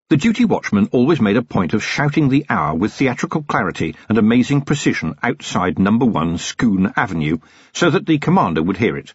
The 0.09 0.17
duty 0.17 0.45
watchman 0.45 0.89
always 0.91 1.21
made 1.21 1.37
a 1.37 1.43
point 1.43 1.73
of 1.73 1.85
shouting 1.85 2.31
the 2.31 2.47
hour 2.51 2.75
with 2.75 2.93
theatrical 2.93 3.45
clarity 3.45 3.95
and 4.09 4.19
amazing 4.19 4.63
precision 4.63 5.15
outside 5.23 5.79
number 5.79 6.07
one 6.07 6.37
Scoone 6.37 6.93
Avenue, 6.97 7.39
so 7.73 7.91
that 7.91 8.07
the 8.07 8.19
commander 8.19 8.61
would 8.61 8.79
hear 8.79 8.97
it. 8.97 9.15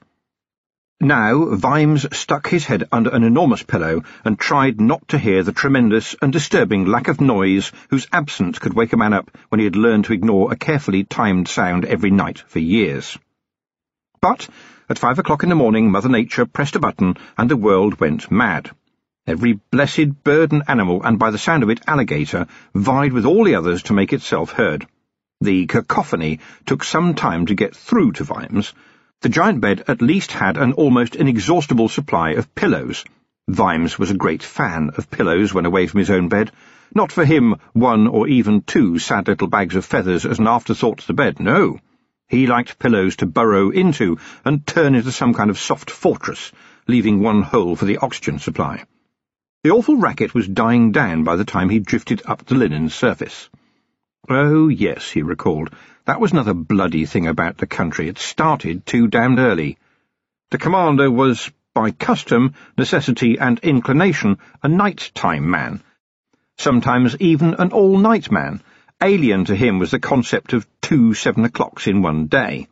Now 1.04 1.54
Vimes 1.56 2.06
stuck 2.16 2.48
his 2.48 2.66
head 2.66 2.88
under 2.90 3.10
an 3.10 3.24
enormous 3.24 3.62
pillow 3.62 4.04
and 4.24 4.40
tried 4.40 4.80
not 4.80 5.06
to 5.10 5.18
hear 5.18 5.44
the 5.44 5.52
tremendous 5.52 6.16
and 6.22 6.32
disturbing 6.32 6.86
lack 6.86 7.10
of 7.10 7.20
noise 7.20 7.74
whose 7.90 8.08
absence 8.14 8.58
could 8.58 8.74
wake 8.74 8.94
a 8.94 8.98
man 8.98 9.12
up 9.12 9.30
when 9.50 9.60
he 9.60 9.66
had 9.66 9.76
learned 9.76 10.06
to 10.06 10.14
ignore 10.14 10.54
a 10.54 10.56
carefully 10.56 11.04
timed 11.04 11.50
sound 11.50 11.84
every 11.84 12.10
night 12.10 12.40
for 12.48 12.60
years. 12.60 13.18
But 14.22 14.48
at 14.88 14.98
five 14.98 15.20
o'clock 15.20 15.44
in 15.44 15.50
the 15.50 15.56
morning 15.56 15.92
Mother 15.92 16.08
Nature 16.08 16.46
pressed 16.46 16.78
a 16.78 16.80
button 16.80 17.18
and 17.38 17.52
the 17.52 17.58
world 17.58 18.00
went 18.00 18.32
mad. 18.32 18.72
Every 19.28 19.60
blessed 19.72 20.24
bird 20.24 20.54
and 20.54 20.64
animal, 20.70 21.04
and 21.04 21.20
by 21.20 21.32
the 21.32 21.38
sound 21.38 21.64
of 21.64 21.70
it 21.70 21.82
alligator, 21.86 22.48
vied 22.74 23.12
with 23.12 23.26
all 23.26 23.44
the 23.44 23.56
others 23.56 23.84
to 23.84 23.94
make 23.94 24.14
itself 24.14 24.54
heard. 24.54 24.88
The 25.42 25.66
cacophony 25.66 26.40
took 26.66 26.86
some 26.86 27.14
time 27.14 27.48
to 27.48 27.56
get 27.56 27.76
through 27.76 28.14
to 28.14 28.24
Vimes, 28.24 28.74
the 29.24 29.30
giant 29.30 29.62
bed 29.62 29.86
at 29.88 30.02
least 30.02 30.34
had 30.34 30.58
an 30.58 30.74
almost 30.74 31.16
inexhaustible 31.16 31.88
supply 31.88 32.32
of 32.32 32.54
pillows. 32.56 33.06
Vimes 33.48 33.98
was 33.98 34.12
a 34.12 34.18
great 34.18 34.44
fan 34.44 34.92
of 34.98 35.10
pillows 35.10 35.54
when 35.54 35.66
away 35.66 35.88
from 35.88 36.00
his 36.00 36.10
own 36.10 36.28
bed. 36.28 36.52
Not 36.94 37.10
for 37.10 37.24
him 37.24 37.56
one 37.72 38.08
or 38.08 38.28
even 38.28 38.64
two 38.64 39.00
sad 39.00 39.30
little 39.30 39.48
bags 39.48 39.76
of 39.76 39.86
feathers 39.86 40.26
as 40.26 40.40
an 40.40 40.48
afterthought 40.48 40.98
to 40.98 41.08
the 41.08 41.14
bed, 41.14 41.40
no. 41.40 41.80
He 42.28 42.48
liked 42.48 42.80
pillows 42.80 43.16
to 43.18 43.26
burrow 43.26 43.70
into 43.70 44.18
and 44.44 44.68
turn 44.68 44.94
into 44.94 45.14
some 45.14 45.34
kind 45.34 45.50
of 45.50 45.58
soft 45.58 45.90
fortress, 45.90 46.52
leaving 46.86 47.22
one 47.22 47.44
hole 47.44 47.78
for 47.78 47.86
the 47.86 48.00
oxygen 48.00 48.40
supply. 48.40 48.84
The 49.64 49.72
awful 49.72 49.96
racket 49.96 50.34
was 50.34 50.50
dying 50.50 50.92
down 50.92 51.24
by 51.24 51.38
the 51.38 51.46
time 51.46 51.70
he 51.70 51.80
drifted 51.80 52.22
up 52.26 52.46
the 52.46 52.56
linen 52.56 52.90
surface. 52.90 53.50
Oh, 54.30 54.70
yes, 54.70 55.12
he 55.12 55.22
recalled, 55.22 55.70
that 56.06 56.22
was 56.22 56.32
another 56.32 56.54
bloody 56.54 57.06
thing 57.06 57.28
about 57.28 57.58
the 57.58 57.68
country. 57.68 58.08
It 58.08 58.18
started 58.18 58.86
too 58.86 59.08
damned 59.08 59.38
early. 59.38 59.78
The 60.52 60.58
commander 60.58 61.12
was, 61.12 61.52
by 61.74 61.92
custom, 61.92 62.54
necessity, 62.78 63.38
and 63.38 63.60
inclination, 63.60 64.38
a 64.62 64.70
night-time 64.70 65.50
man. 65.50 65.84
Sometimes 66.58 67.18
even 67.20 67.56
an 67.56 67.74
all-night 67.74 68.32
man. 68.32 68.64
Alien 69.02 69.44
to 69.46 69.56
him 69.56 69.80
was 69.80 69.92
the 69.92 70.00
concept 70.00 70.54
of 70.54 70.68
two 70.82 71.14
seven 71.14 71.44
o'clocks 71.44 71.88
in 71.88 72.02
one 72.02 72.28
day. 72.28 72.68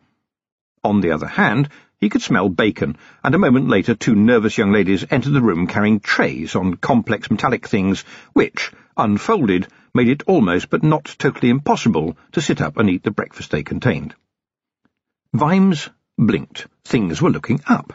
On 0.86 1.01
the 1.01 1.12
other 1.12 1.27
hand, 1.27 1.67
he 2.00 2.08
could 2.08 2.22
smell 2.22 2.48
bacon, 2.48 2.98
and 3.25 3.36
a 3.36 3.39
moment 3.39 3.67
later 3.67 3.93
two 3.93 4.15
nervous 4.15 4.58
young 4.58 4.72
ladies 4.72 5.05
entered 5.12 5.34
the 5.34 5.41
room 5.41 5.67
carrying 5.67 6.00
trays 6.00 6.55
on 6.55 6.75
complex 6.75 7.29
metallic 7.29 7.67
things 7.67 8.05
which, 8.31 8.72
unfolded, 8.96 9.67
made 9.93 10.07
it 10.07 10.24
almost 10.27 10.69
but 10.69 10.83
not 10.83 11.15
totally 11.19 11.50
impossible 11.50 12.17
to 12.31 12.41
sit 12.41 12.62
up 12.62 12.77
and 12.77 12.89
eat 12.89 13.03
the 13.03 13.12
breakfast 13.12 13.51
they 13.51 13.63
contained. 13.63 14.15
Vimes 15.33 15.89
blinked. 16.17 16.67
Things 16.83 17.21
were 17.21 17.29
looking 17.29 17.62
up. 17.67 17.93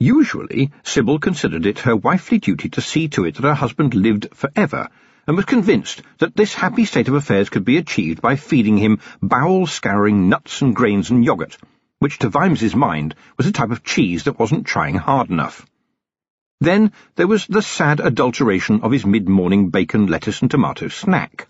Usually, 0.00 0.70
Sybil 0.84 1.18
considered 1.18 1.66
it 1.66 1.80
her 1.80 1.96
wifely 1.96 2.38
duty 2.38 2.68
to 2.70 2.80
see 2.80 3.08
to 3.08 3.24
it 3.24 3.34
that 3.34 3.42
her 3.42 3.54
husband 3.54 3.94
lived 3.94 4.28
forever, 4.32 4.88
and 5.26 5.36
was 5.36 5.44
convinced 5.44 6.02
that 6.18 6.36
this 6.36 6.54
happy 6.54 6.84
state 6.84 7.08
of 7.08 7.14
affairs 7.14 7.50
could 7.50 7.64
be 7.64 7.76
achieved 7.76 8.22
by 8.22 8.36
feeding 8.36 8.78
him 8.78 9.00
bowel-scouring 9.20 10.28
nuts 10.28 10.62
and 10.62 10.74
grains 10.74 11.10
and 11.10 11.24
yoghurt, 11.24 11.58
which 11.98 12.18
to 12.18 12.28
Vimes's 12.28 12.74
mind 12.74 13.14
was 13.36 13.46
a 13.46 13.52
type 13.52 13.70
of 13.70 13.84
cheese 13.84 14.24
that 14.24 14.38
wasn't 14.38 14.66
trying 14.66 14.94
hard 14.94 15.30
enough. 15.30 15.66
Then 16.60 16.90
there 17.14 17.28
was 17.28 17.46
the 17.46 17.62
sad 17.62 18.00
adulteration 18.00 18.80
of 18.82 18.90
his 18.90 19.06
mid-morning 19.06 19.70
bacon, 19.70 20.08
lettuce, 20.08 20.42
and 20.42 20.50
tomato 20.50 20.88
snack. 20.88 21.46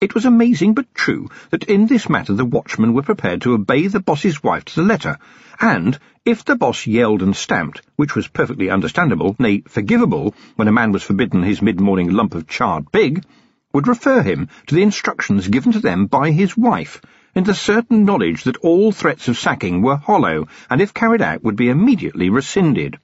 It 0.00 0.12
was 0.12 0.24
amazing 0.24 0.74
but 0.74 0.92
true 0.92 1.28
that 1.50 1.62
in 1.62 1.86
this 1.86 2.08
matter 2.08 2.34
the 2.34 2.44
watchmen 2.44 2.94
were 2.94 3.02
prepared 3.02 3.42
to 3.42 3.54
obey 3.54 3.86
the 3.86 4.00
boss's 4.00 4.42
wife 4.42 4.64
to 4.64 4.74
the 4.74 4.82
letter, 4.82 5.18
and, 5.60 5.96
if 6.24 6.44
the 6.44 6.56
boss 6.56 6.84
yelled 6.84 7.22
and 7.22 7.36
stamped, 7.36 7.82
which 7.94 8.16
was 8.16 8.26
perfectly 8.26 8.68
understandable, 8.70 9.36
nay, 9.38 9.62
forgivable, 9.68 10.34
when 10.56 10.66
a 10.66 10.72
man 10.72 10.90
was 10.90 11.04
forbidden 11.04 11.44
his 11.44 11.62
mid-morning 11.62 12.10
lump 12.10 12.34
of 12.34 12.48
charred 12.48 12.90
pig, 12.90 13.24
would 13.72 13.86
refer 13.86 14.20
him 14.20 14.48
to 14.66 14.74
the 14.74 14.82
instructions 14.82 15.46
given 15.46 15.70
to 15.70 15.80
them 15.80 16.06
by 16.06 16.32
his 16.32 16.56
wife, 16.56 17.00
in 17.36 17.44
the 17.44 17.54
certain 17.54 18.04
knowledge 18.04 18.42
that 18.44 18.56
all 18.58 18.90
threats 18.90 19.28
of 19.28 19.38
sacking 19.38 19.80
were 19.80 19.96
hollow, 19.96 20.48
and 20.68 20.80
if 20.80 20.92
carried 20.92 21.22
out 21.22 21.44
would 21.44 21.56
be 21.56 21.68
immediately 21.68 22.30
rescinded. 22.30 22.98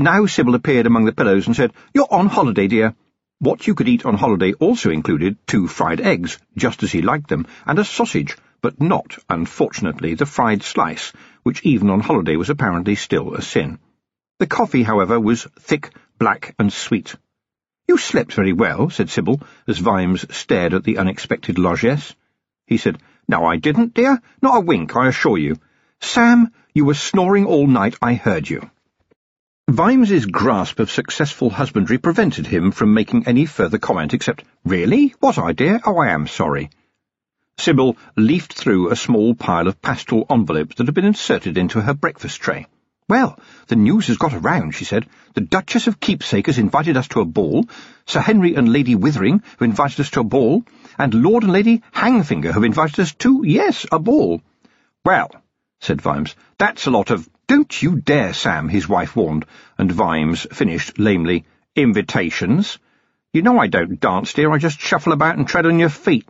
Now 0.00 0.26
Sybil 0.26 0.54
appeared 0.54 0.86
among 0.86 1.06
the 1.06 1.12
pillows 1.12 1.48
and 1.48 1.56
said, 1.56 1.72
You're 1.92 2.06
on 2.08 2.28
holiday, 2.28 2.68
dear. 2.68 2.94
What 3.40 3.66
you 3.66 3.74
could 3.74 3.88
eat 3.88 4.06
on 4.06 4.14
holiday 4.14 4.52
also 4.52 4.90
included 4.90 5.44
two 5.44 5.66
fried 5.66 6.00
eggs, 6.00 6.38
just 6.56 6.84
as 6.84 6.92
he 6.92 7.02
liked 7.02 7.28
them, 7.28 7.48
and 7.66 7.80
a 7.80 7.84
sausage, 7.84 8.36
but 8.62 8.80
not, 8.80 9.18
unfortunately, 9.28 10.14
the 10.14 10.24
fried 10.24 10.62
slice, 10.62 11.12
which 11.42 11.64
even 11.64 11.90
on 11.90 11.98
holiday 11.98 12.36
was 12.36 12.48
apparently 12.48 12.94
still 12.94 13.34
a 13.34 13.42
sin. 13.42 13.80
The 14.38 14.46
coffee, 14.46 14.84
however, 14.84 15.18
was 15.18 15.48
thick, 15.58 15.90
black, 16.16 16.54
and 16.60 16.72
sweet. 16.72 17.16
You 17.88 17.96
slept 17.96 18.34
very 18.34 18.52
well, 18.52 18.90
said 18.90 19.10
Sybil, 19.10 19.40
as 19.66 19.78
Vimes 19.78 20.24
stared 20.32 20.74
at 20.74 20.84
the 20.84 20.98
unexpected 20.98 21.58
largesse. 21.58 22.14
He 22.68 22.76
said, 22.76 22.98
No, 23.26 23.44
I 23.44 23.56
didn't, 23.56 23.94
dear. 23.94 24.22
Not 24.40 24.58
a 24.58 24.60
wink, 24.60 24.94
I 24.94 25.08
assure 25.08 25.38
you. 25.38 25.56
Sam, 26.00 26.52
you 26.72 26.84
were 26.84 26.94
snoring 26.94 27.46
all 27.46 27.66
night, 27.66 27.96
I 28.00 28.14
heard 28.14 28.48
you. 28.48 28.70
Vimes's 29.70 30.24
grasp 30.24 30.80
of 30.80 30.90
successful 30.90 31.50
husbandry 31.50 31.98
prevented 31.98 32.46
him 32.46 32.70
from 32.70 32.94
making 32.94 33.28
any 33.28 33.44
further 33.44 33.76
comment 33.76 34.14
except, 34.14 34.42
Really? 34.64 35.14
What 35.20 35.36
I, 35.36 35.52
dear? 35.52 35.78
Oh, 35.84 35.98
I 35.98 36.08
am 36.08 36.26
sorry. 36.26 36.70
Sybil 37.58 37.98
leafed 38.16 38.54
through 38.54 38.88
a 38.90 38.96
small 38.96 39.34
pile 39.34 39.68
of 39.68 39.82
pastel 39.82 40.24
envelopes 40.30 40.76
that 40.76 40.86
had 40.86 40.94
been 40.94 41.04
inserted 41.04 41.58
into 41.58 41.82
her 41.82 41.92
breakfast 41.92 42.40
tray. 42.40 42.66
Well, 43.10 43.38
the 43.66 43.76
news 43.76 44.06
has 44.06 44.16
got 44.16 44.32
around, 44.32 44.74
she 44.74 44.86
said. 44.86 45.04
The 45.34 45.42
Duchess 45.42 45.86
of 45.86 46.00
Keepsake 46.00 46.46
has 46.46 46.56
invited 46.56 46.96
us 46.96 47.08
to 47.08 47.20
a 47.20 47.26
ball, 47.26 47.68
Sir 48.06 48.20
Henry 48.20 48.54
and 48.54 48.72
Lady 48.72 48.94
Withering 48.94 49.42
have 49.58 49.62
invited 49.62 50.00
us 50.00 50.08
to 50.12 50.20
a 50.20 50.24
ball, 50.24 50.64
and 50.96 51.12
Lord 51.12 51.42
and 51.42 51.52
Lady 51.52 51.82
Hangfinger 51.94 52.54
have 52.54 52.64
invited 52.64 53.00
us 53.00 53.12
to, 53.16 53.42
yes, 53.44 53.84
a 53.92 53.98
ball. 53.98 54.40
Well, 55.04 55.30
said 55.80 56.00
Vimes, 56.00 56.34
that's 56.56 56.86
a 56.86 56.90
lot 56.90 57.10
of... 57.10 57.28
Don't 57.48 57.82
you 57.82 57.96
dare, 57.96 58.34
Sam, 58.34 58.68
his 58.68 58.90
wife 58.90 59.16
warned, 59.16 59.46
and 59.78 59.90
Vimes 59.90 60.46
finished 60.52 60.98
lamely, 60.98 61.46
invitations. 61.74 62.78
You 63.32 63.40
know 63.40 63.58
I 63.58 63.68
don't 63.68 63.98
dance, 63.98 64.34
dear, 64.34 64.52
I 64.52 64.58
just 64.58 64.78
shuffle 64.78 65.14
about 65.14 65.38
and 65.38 65.48
tread 65.48 65.64
on 65.64 65.78
your 65.78 65.88
feet. 65.88 66.28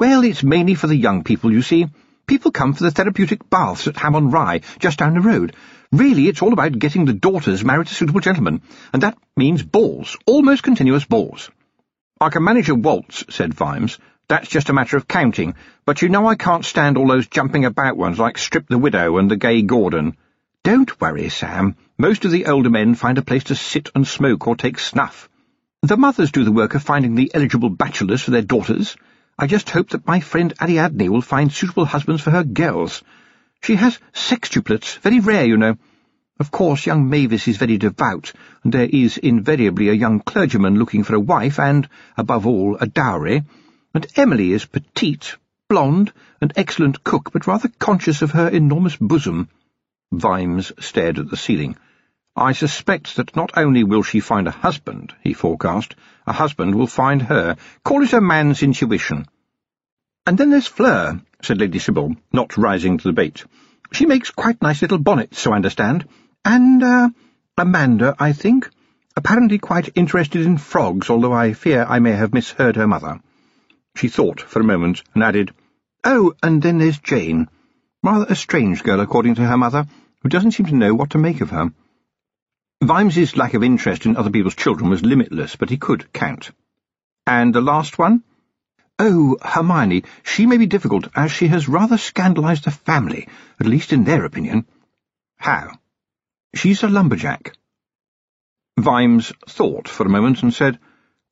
Well, 0.00 0.24
it's 0.24 0.42
mainly 0.42 0.74
for 0.74 0.86
the 0.86 0.96
young 0.96 1.22
people, 1.22 1.52
you 1.52 1.60
see. 1.60 1.86
People 2.26 2.50
come 2.50 2.72
for 2.72 2.82
the 2.82 2.90
therapeutic 2.90 3.50
baths 3.50 3.86
at 3.86 3.98
Ham 3.98 4.30
Rye, 4.30 4.62
just 4.78 4.98
down 4.98 5.12
the 5.12 5.20
road. 5.20 5.54
Really, 5.92 6.28
it's 6.28 6.40
all 6.40 6.54
about 6.54 6.78
getting 6.78 7.04
the 7.04 7.12
daughters 7.12 7.62
married 7.62 7.88
to 7.88 7.94
suitable 7.94 8.20
gentlemen, 8.20 8.62
and 8.94 9.02
that 9.02 9.18
means 9.36 9.62
balls, 9.62 10.16
almost 10.24 10.62
continuous 10.62 11.04
balls. 11.04 11.50
I 12.18 12.30
can 12.30 12.42
manage 12.42 12.70
a 12.70 12.74
waltz, 12.74 13.26
said 13.28 13.52
Vimes. 13.52 13.98
That's 14.28 14.48
just 14.48 14.68
a 14.68 14.72
matter 14.72 14.96
of 14.96 15.08
counting, 15.08 15.54
but 15.84 16.00
you 16.00 16.08
know 16.08 16.26
I 16.26 16.36
can't 16.36 16.64
stand 16.64 16.96
all 16.96 17.08
those 17.08 17.26
jumping 17.26 17.64
about 17.64 17.96
ones 17.96 18.18
like 18.18 18.38
Strip 18.38 18.68
the 18.68 18.78
Widow 18.78 19.18
and 19.18 19.30
the 19.30 19.36
Gay 19.36 19.62
Gordon. 19.62 20.16
Don't 20.62 21.00
worry, 21.00 21.28
Sam. 21.28 21.76
Most 21.98 22.24
of 22.24 22.30
the 22.30 22.46
older 22.46 22.70
men 22.70 22.94
find 22.94 23.18
a 23.18 23.22
place 23.22 23.44
to 23.44 23.54
sit 23.54 23.90
and 23.94 24.06
smoke 24.06 24.46
or 24.46 24.56
take 24.56 24.78
snuff. 24.78 25.28
The 25.82 25.96
mothers 25.96 26.30
do 26.30 26.44
the 26.44 26.52
work 26.52 26.74
of 26.74 26.82
finding 26.82 27.16
the 27.16 27.32
eligible 27.34 27.68
bachelors 27.68 28.22
for 28.22 28.30
their 28.30 28.42
daughters. 28.42 28.96
I 29.36 29.48
just 29.48 29.70
hope 29.70 29.90
that 29.90 30.06
my 30.06 30.20
friend 30.20 30.54
Ariadne 30.60 31.08
will 31.08 31.22
find 31.22 31.52
suitable 31.52 31.84
husbands 31.84 32.22
for 32.22 32.30
her 32.30 32.44
girls. 32.44 33.02
She 33.62 33.74
has 33.74 33.98
sextuplets, 34.14 34.98
very 34.98 35.18
rare, 35.18 35.44
you 35.44 35.56
know. 35.56 35.76
Of 36.38 36.50
course, 36.50 36.86
young 36.86 37.10
Mavis 37.10 37.48
is 37.48 37.56
very 37.56 37.78
devout, 37.78 38.32
and 38.62 38.72
there 38.72 38.88
is 38.88 39.18
invariably 39.18 39.88
a 39.88 39.94
young 39.94 40.20
clergyman 40.20 40.78
looking 40.78 41.02
for 41.02 41.14
a 41.14 41.20
wife 41.20 41.58
and, 41.58 41.88
above 42.16 42.46
all, 42.46 42.76
a 42.80 42.86
dowry. 42.86 43.42
And 43.94 44.06
Emily 44.16 44.52
is 44.52 44.64
petite, 44.64 45.36
blonde, 45.68 46.12
an 46.40 46.52
excellent 46.56 47.04
cook, 47.04 47.30
but 47.32 47.46
rather 47.46 47.68
conscious 47.78 48.22
of 48.22 48.30
her 48.30 48.48
enormous 48.48 48.96
bosom. 48.96 49.48
Vimes 50.10 50.72
stared 50.78 51.18
at 51.18 51.30
the 51.30 51.36
ceiling. 51.36 51.76
I 52.34 52.52
suspect 52.52 53.16
that 53.16 53.36
not 53.36 53.52
only 53.56 53.84
will 53.84 54.02
she 54.02 54.20
find 54.20 54.48
a 54.48 54.50
husband, 54.50 55.14
he 55.22 55.34
forecast, 55.34 55.94
a 56.26 56.32
husband 56.32 56.74
will 56.74 56.86
find 56.86 57.20
her. 57.20 57.56
Call 57.84 58.02
it 58.02 58.14
a 58.14 58.20
man's 58.22 58.62
intuition. 58.62 59.26
And 60.26 60.38
then 60.38 60.48
there's 60.48 60.66
Fleur, 60.66 61.20
said 61.42 61.58
Lady 61.58 61.78
Sybil, 61.78 62.16
not 62.32 62.56
rising 62.56 62.96
to 62.96 63.08
the 63.08 63.12
bait. 63.12 63.44
She 63.92 64.06
makes 64.06 64.30
quite 64.30 64.62
nice 64.62 64.80
little 64.80 64.98
bonnets, 64.98 65.38
so 65.38 65.52
I 65.52 65.56
understand. 65.56 66.08
And, 66.44 66.82
uh, 66.82 67.10
Amanda, 67.58 68.16
I 68.18 68.32
think. 68.32 68.70
Apparently 69.14 69.58
quite 69.58 69.90
interested 69.94 70.46
in 70.46 70.56
frogs, 70.56 71.10
although 71.10 71.34
I 71.34 71.52
fear 71.52 71.84
I 71.86 71.98
may 71.98 72.12
have 72.12 72.32
misheard 72.32 72.76
her 72.76 72.86
mother. 72.86 73.20
She 73.96 74.08
thought 74.08 74.40
for 74.40 74.60
a 74.60 74.64
moment 74.64 75.02
and 75.14 75.22
added, 75.22 75.54
Oh, 76.04 76.34
and 76.42 76.62
then 76.62 76.78
there's 76.78 76.98
Jane. 76.98 77.48
Rather 78.02 78.26
a 78.28 78.34
strange 78.34 78.82
girl, 78.82 79.00
according 79.00 79.36
to 79.36 79.46
her 79.46 79.56
mother, 79.56 79.86
who 80.22 80.28
doesn't 80.28 80.52
seem 80.52 80.66
to 80.66 80.74
know 80.74 80.94
what 80.94 81.10
to 81.10 81.18
make 81.18 81.40
of 81.40 81.50
her. 81.50 81.72
Vimes's 82.82 83.36
lack 83.36 83.54
of 83.54 83.62
interest 83.62 84.06
in 84.06 84.16
other 84.16 84.30
people's 84.30 84.56
children 84.56 84.90
was 84.90 85.04
limitless, 85.04 85.54
but 85.54 85.70
he 85.70 85.76
could 85.76 86.12
count. 86.12 86.50
And 87.26 87.54
the 87.54 87.60
last 87.60 87.98
one? 87.98 88.24
Oh, 88.98 89.36
Hermione, 89.40 90.04
she 90.24 90.46
may 90.46 90.56
be 90.56 90.66
difficult, 90.66 91.06
as 91.14 91.30
she 91.30 91.46
has 91.48 91.68
rather 91.68 91.96
scandalized 91.96 92.64
the 92.64 92.70
family, 92.72 93.28
at 93.60 93.66
least 93.66 93.92
in 93.92 94.04
their 94.04 94.24
opinion. 94.24 94.66
How? 95.36 95.78
She's 96.54 96.82
a 96.82 96.88
lumberjack. 96.88 97.56
Vimes 98.78 99.32
thought 99.48 99.88
for 99.88 100.06
a 100.06 100.10
moment 100.10 100.42
and 100.42 100.52
said, 100.52 100.78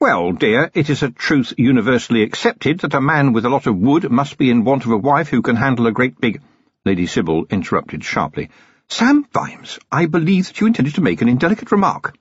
Well, 0.00 0.33
dear, 0.33 0.71
it 0.73 0.88
is 0.88 1.02
a 1.02 1.11
truth 1.11 1.52
universally 1.59 2.23
accepted 2.23 2.80
that 2.80 2.95
a 2.95 3.02
man 3.02 3.35
with 3.35 3.45
a 3.45 3.50
lot 3.50 3.66
of 3.66 3.76
wood 3.76 4.11
must 4.11 4.38
be 4.38 4.50
in 4.50 4.64
want 4.64 4.87
of 4.87 4.92
a 4.92 4.97
wife 4.97 5.28
who 5.28 5.42
can 5.42 5.57
handle 5.57 5.87
a 5.87 5.92
great 5.92 6.19
big— 6.19 6.40
Lady 6.87 7.04
Sybil 7.07 7.45
interrupted 7.50 8.02
sharply. 8.02 8.49
Sam 8.88 9.26
Vimes, 9.35 9.78
I 9.92 10.07
believe 10.07 10.47
that 10.47 10.59
you 10.59 10.66
intended 10.66 10.95
to 10.95 11.02
make 11.02 11.21
an 11.21 11.28
indelicate 11.28 11.71
remark. 11.71 12.16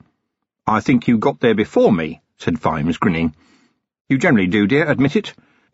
I 0.66 0.80
think 0.80 1.08
you 1.08 1.16
got 1.16 1.40
there 1.40 1.54
before 1.54 1.90
me, 1.90 2.20
said 2.36 2.58
Vimes, 2.58 2.98
grinning. 2.98 3.34
You 4.10 4.18
generally 4.18 4.48
do, 4.48 4.66
dear, 4.66 4.86
admit 4.86 5.16
it. 5.16 5.32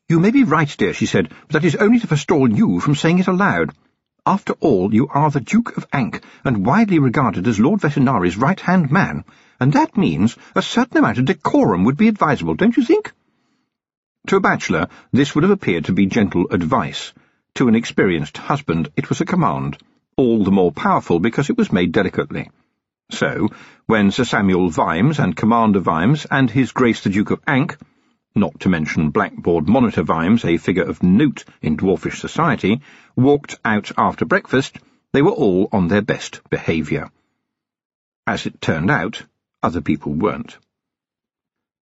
You 0.09 0.21
may 0.21 0.31
be 0.31 0.45
right, 0.45 0.73
dear, 0.79 0.95
she 0.95 1.07
said, 1.07 1.31
but 1.49 1.55
that 1.55 1.65
is 1.65 1.75
only 1.75 1.99
to 1.99 2.07
forestall 2.07 2.49
you 2.49 2.79
from 2.79 2.95
saying 2.95 3.19
it 3.19 3.27
aloud. 3.27 3.75
After 4.25 4.53
all, 4.61 4.95
you 4.95 5.09
are 5.09 5.33
the 5.33 5.41
Duke 5.41 5.77
of 5.77 5.89
Ankh, 5.93 6.23
and 6.45 6.65
widely 6.65 7.01
regarded 7.01 7.49
as 7.49 7.59
Lord 7.59 7.81
Vetinari's 7.81 8.37
right-hand 8.37 8.93
man, 8.93 9.25
and 9.59 9.73
that 9.73 9.97
means 9.97 10.37
a 10.55 10.63
certain 10.63 10.99
amount 10.99 11.19
of 11.19 11.25
decorum 11.25 11.85
would 11.85 11.97
be 11.97 12.09
advisable, 12.09 12.55
don't 12.55 12.77
you 12.77 12.85
think? 12.85 13.13
To 14.29 14.37
a 14.37 14.41
bachelor, 14.41 14.89
this 15.13 15.35
would 15.35 15.45
have 15.45 15.51
appeared 15.51 15.85
to 15.87 15.93
be 15.93 16.07
gentle 16.07 16.47
advice. 16.51 17.13
To 17.55 17.69
an 17.69 17.75
experienced 17.75 18.37
husband, 18.37 18.91
it 18.97 19.09
was 19.09 19.21
a 19.21 19.27
command, 19.27 19.79
all 20.17 20.45
the 20.45 20.51
more 20.51 20.73
powerful 20.73 21.21
because 21.21 21.49
it 21.49 21.57
was 21.57 21.73
made 21.73 21.93
delicately. 21.93 22.51
So, 23.11 23.51
when 23.87 24.11
Sir 24.11 24.25
Samuel 24.25 24.69
Vimes 24.71 25.19
and 25.19 25.37
Commander 25.37 25.81
Vimes 25.81 26.27
and 26.31 26.51
His 26.51 26.73
Grace 26.73 27.03
the 27.03 27.11
Duke 27.11 27.31
of 27.31 27.41
Ankh 27.47 27.77
not 28.37 28.61
to 28.61 28.69
mention 28.69 29.11
Blackboard 29.11 29.67
Monitor 29.69 30.03
Vimes, 30.03 30.45
a 30.45 30.59
figure 30.59 30.85
of 30.85 31.03
note 31.03 31.45
in 31.63 31.77
dwarfish 31.77 32.21
society, 32.21 32.83
walked 33.17 33.59
out 33.65 33.91
after 33.97 34.27
breakfast, 34.27 34.79
they 35.13 35.23
were 35.23 35.31
all 35.31 35.69
on 35.73 35.89
their 35.89 36.03
best 36.03 36.43
behaviour. 36.51 37.11
As 38.27 38.45
it 38.45 38.61
turned 38.61 38.91
out, 38.91 39.23
other 39.67 39.83
people 39.83 40.15
weren't. 40.15 40.57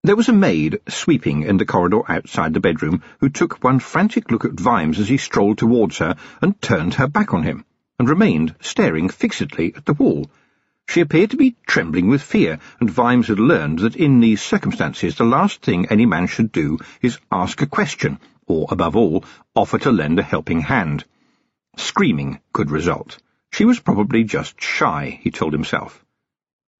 There 0.03 0.17
was 0.17 0.29
a 0.29 0.33
maid 0.33 0.81
sweeping 0.89 1.43
in 1.43 1.59
the 1.59 1.67
corridor 1.67 2.03
outside 2.09 2.55
the 2.55 2.61
bedroom 2.61 3.03
who 3.21 3.29
took 3.29 3.63
one 3.63 3.79
frantic 3.79 4.31
look 4.31 4.45
at 4.45 4.59
Vimes 4.59 4.99
as 4.99 5.09
he 5.09 5.19
strolled 5.19 5.59
towards 5.59 5.99
her 5.99 6.17
and 6.43 6.61
turned 6.61 6.95
her 6.95 7.07
back 7.07 7.33
on 7.33 7.43
him, 7.43 7.65
and 7.99 8.09
remained 8.09 8.55
staring 8.61 9.09
fixedly 9.09 9.75
at 9.77 9.85
the 9.85 9.93
wall, 9.93 10.27
she 10.87 11.01
appeared 11.01 11.31
to 11.31 11.39
be 11.39 11.57
trembling 11.67 12.09
with 12.09 12.23
fear, 12.23 12.59
and 12.79 12.91
Vimes 12.91 13.29
had 13.29 13.39
learned 13.39 13.79
that 13.79 13.97
in 13.97 14.21
these 14.21 14.43
circumstances 14.43 15.17
the 15.17 15.25
last 15.25 15.63
thing 15.63 15.87
any 15.87 16.05
man 16.05 16.27
should 16.27 16.53
do 16.53 16.79
is 17.01 17.19
ask 17.33 17.63
a 17.63 17.67
question, 17.67 18.19
or, 18.47 18.67
above 18.71 18.95
all, 18.95 19.25
offer 19.55 19.79
to 19.79 19.91
lend 19.91 20.19
a 20.19 20.23
helping 20.23 20.61
hand. 20.61 21.05
Screaming 21.77 22.39
could 22.53 22.71
result. 22.71 23.19
She 23.51 23.65
was 23.65 23.81
probably 23.81 24.25
just 24.25 24.61
shy, 24.61 25.19
he 25.23 25.31
told 25.31 25.55
himself. 25.55 26.04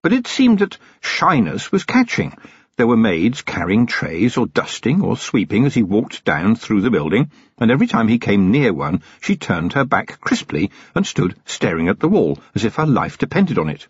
But 0.05 0.13
it 0.13 0.27
seemed 0.27 0.59
that 0.59 0.77
shyness 1.01 1.73
was 1.73 1.85
catching. 1.85 2.37
There 2.77 2.87
were 2.87 2.95
maids 2.95 3.41
carrying 3.41 3.87
trays 3.87 4.37
or 4.37 4.47
dusting 4.47 5.01
or 5.01 5.17
sweeping 5.17 5.65
as 5.65 5.73
he 5.73 5.83
walked 5.83 6.27
down 6.27 6.57
through 6.57 6.83
the 6.83 6.91
building, 6.91 7.31
and 7.57 7.71
every 7.71 7.87
time 7.87 8.09
he 8.09 8.19
came 8.19 8.51
near 8.51 8.75
one 8.75 9.01
she 9.23 9.35
turned 9.35 9.73
her 9.73 9.87
back 9.87 10.21
crisply 10.21 10.71
and 10.95 11.07
stood 11.07 11.37
staring 11.47 11.89
at 11.89 12.01
the 12.01 12.09
wall 12.11 12.39
as 12.55 12.67
if 12.67 12.75
her 12.75 12.85
life 12.85 13.17
depended 13.17 13.59
on 13.59 13.71
it. 13.71 13.87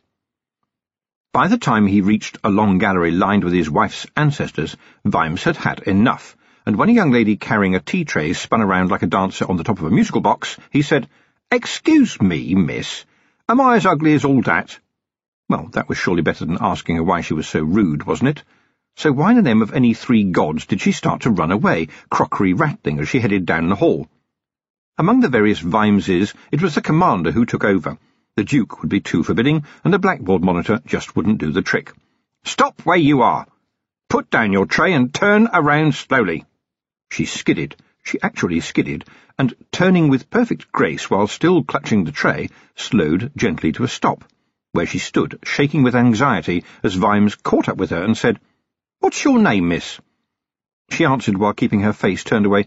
By 1.32 1.48
the 1.48 1.58
time 1.58 1.88
he 1.88 2.00
reached 2.00 2.38
a 2.44 2.48
long 2.48 2.78
gallery 2.78 3.10
lined 3.10 3.42
with 3.42 3.52
his 3.52 3.68
wife's 3.68 4.06
ancestors, 4.16 4.76
Vimes 5.04 5.42
had 5.42 5.56
had 5.56 5.80
enough, 5.80 6.36
and 6.64 6.76
when 6.76 6.90
a 6.90 6.92
young 6.92 7.10
lady 7.10 7.36
carrying 7.36 7.74
a 7.74 7.80
tea 7.80 8.04
tray 8.04 8.34
spun 8.34 8.62
around 8.62 8.92
like 8.92 9.02
a 9.02 9.08
dancer 9.08 9.46
on 9.50 9.56
the 9.56 9.64
top 9.64 9.80
of 9.80 9.86
a 9.86 9.90
musical 9.90 10.20
box, 10.20 10.58
he 10.70 10.82
said, 10.82 11.08
Excuse 11.50 12.22
me, 12.22 12.54
miss, 12.54 13.04
am 13.48 13.60
I 13.60 13.74
as 13.74 13.84
ugly 13.84 14.14
as 14.14 14.24
all 14.24 14.42
that? 14.42 14.78
Well, 15.54 15.68
that 15.74 15.88
was 15.88 15.98
surely 15.98 16.22
better 16.22 16.44
than 16.44 16.58
asking 16.60 16.96
her 16.96 17.04
why 17.04 17.20
she 17.20 17.32
was 17.32 17.46
so 17.46 17.62
rude, 17.62 18.06
wasn't 18.06 18.30
it? 18.30 18.42
So 18.96 19.12
why 19.12 19.30
in 19.30 19.36
the 19.36 19.42
name 19.42 19.62
of 19.62 19.72
any 19.72 19.94
three 19.94 20.24
gods 20.24 20.66
did 20.66 20.80
she 20.80 20.90
start 20.90 21.20
to 21.20 21.30
run 21.30 21.52
away, 21.52 21.86
crockery 22.10 22.52
rattling 22.52 22.98
as 22.98 23.08
she 23.08 23.20
headed 23.20 23.46
down 23.46 23.68
the 23.68 23.76
hall? 23.76 24.08
Among 24.98 25.20
the 25.20 25.28
various 25.28 25.60
Vimeses, 25.60 26.34
it 26.50 26.60
was 26.60 26.74
the 26.74 26.80
commander 26.80 27.30
who 27.30 27.46
took 27.46 27.62
over. 27.62 27.98
The 28.34 28.42
Duke 28.42 28.82
would 28.82 28.88
be 28.88 28.98
too 28.98 29.22
forbidding, 29.22 29.62
and 29.84 29.94
the 29.94 30.00
blackboard 30.00 30.42
monitor 30.42 30.80
just 30.86 31.14
wouldn't 31.14 31.38
do 31.38 31.52
the 31.52 31.62
trick. 31.62 31.92
Stop 32.42 32.80
where 32.80 32.96
you 32.96 33.22
are! 33.22 33.46
Put 34.08 34.30
down 34.30 34.50
your 34.50 34.66
tray 34.66 34.92
and 34.92 35.14
turn 35.14 35.48
around 35.52 35.94
slowly. 35.94 36.46
She 37.12 37.26
skidded, 37.26 37.76
she 38.02 38.20
actually 38.20 38.58
skidded, 38.58 39.04
and, 39.38 39.54
turning 39.70 40.08
with 40.08 40.30
perfect 40.30 40.72
grace 40.72 41.08
while 41.08 41.28
still 41.28 41.62
clutching 41.62 42.02
the 42.02 42.10
tray, 42.10 42.48
slowed 42.74 43.30
gently 43.36 43.70
to 43.70 43.84
a 43.84 43.88
stop, 43.88 44.24
where 44.74 44.86
she 44.86 44.98
stood, 44.98 45.38
shaking 45.44 45.84
with 45.84 45.94
anxiety, 45.94 46.64
as 46.82 46.96
Vimes 46.96 47.36
caught 47.36 47.68
up 47.68 47.76
with 47.76 47.90
her 47.90 48.02
and 48.02 48.16
said, 48.16 48.40
What's 48.98 49.22
your 49.22 49.38
name, 49.38 49.68
miss? 49.68 50.00
She 50.90 51.04
answered 51.04 51.38
while 51.38 51.52
keeping 51.52 51.82
her 51.82 51.92
face 51.92 52.24
turned 52.24 52.44
away, 52.44 52.66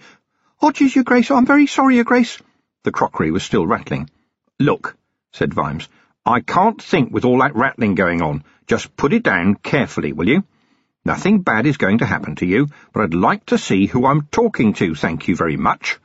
Hodges, 0.56 0.96
your 0.96 1.04
grace, 1.04 1.30
I'm 1.30 1.46
very 1.46 1.68
sorry, 1.68 1.96
your 1.96 2.06
grace. 2.06 2.40
The 2.84 2.94
crockery 2.94 3.30
was 3.30 3.44
still 3.44 3.68
rattling. 3.68 4.10
Look, 4.58 4.96
said 5.34 5.54
Vimes, 5.54 5.90
I 6.26 6.40
can't 6.40 6.82
think 6.82 7.12
with 7.12 7.26
all 7.26 7.40
that 7.40 7.58
rattling 7.58 7.96
going 7.96 8.22
on. 8.22 8.46
Just 8.68 8.96
put 8.96 9.12
it 9.12 9.24
down 9.24 9.56
carefully, 9.56 10.14
will 10.14 10.30
you? 10.30 10.46
Nothing 11.04 11.42
bad 11.42 11.66
is 11.66 11.76
going 11.76 11.98
to 11.98 12.06
happen 12.06 12.36
to 12.38 12.46
you, 12.46 12.70
but 12.94 13.04
I'd 13.04 13.14
like 13.14 13.48
to 13.48 13.58
see 13.58 13.86
who 13.86 14.06
I'm 14.06 14.28
talking 14.32 14.72
to, 14.76 14.96
thank 14.96 15.28
you 15.28 15.36
very 15.36 15.58
much. 15.58 16.00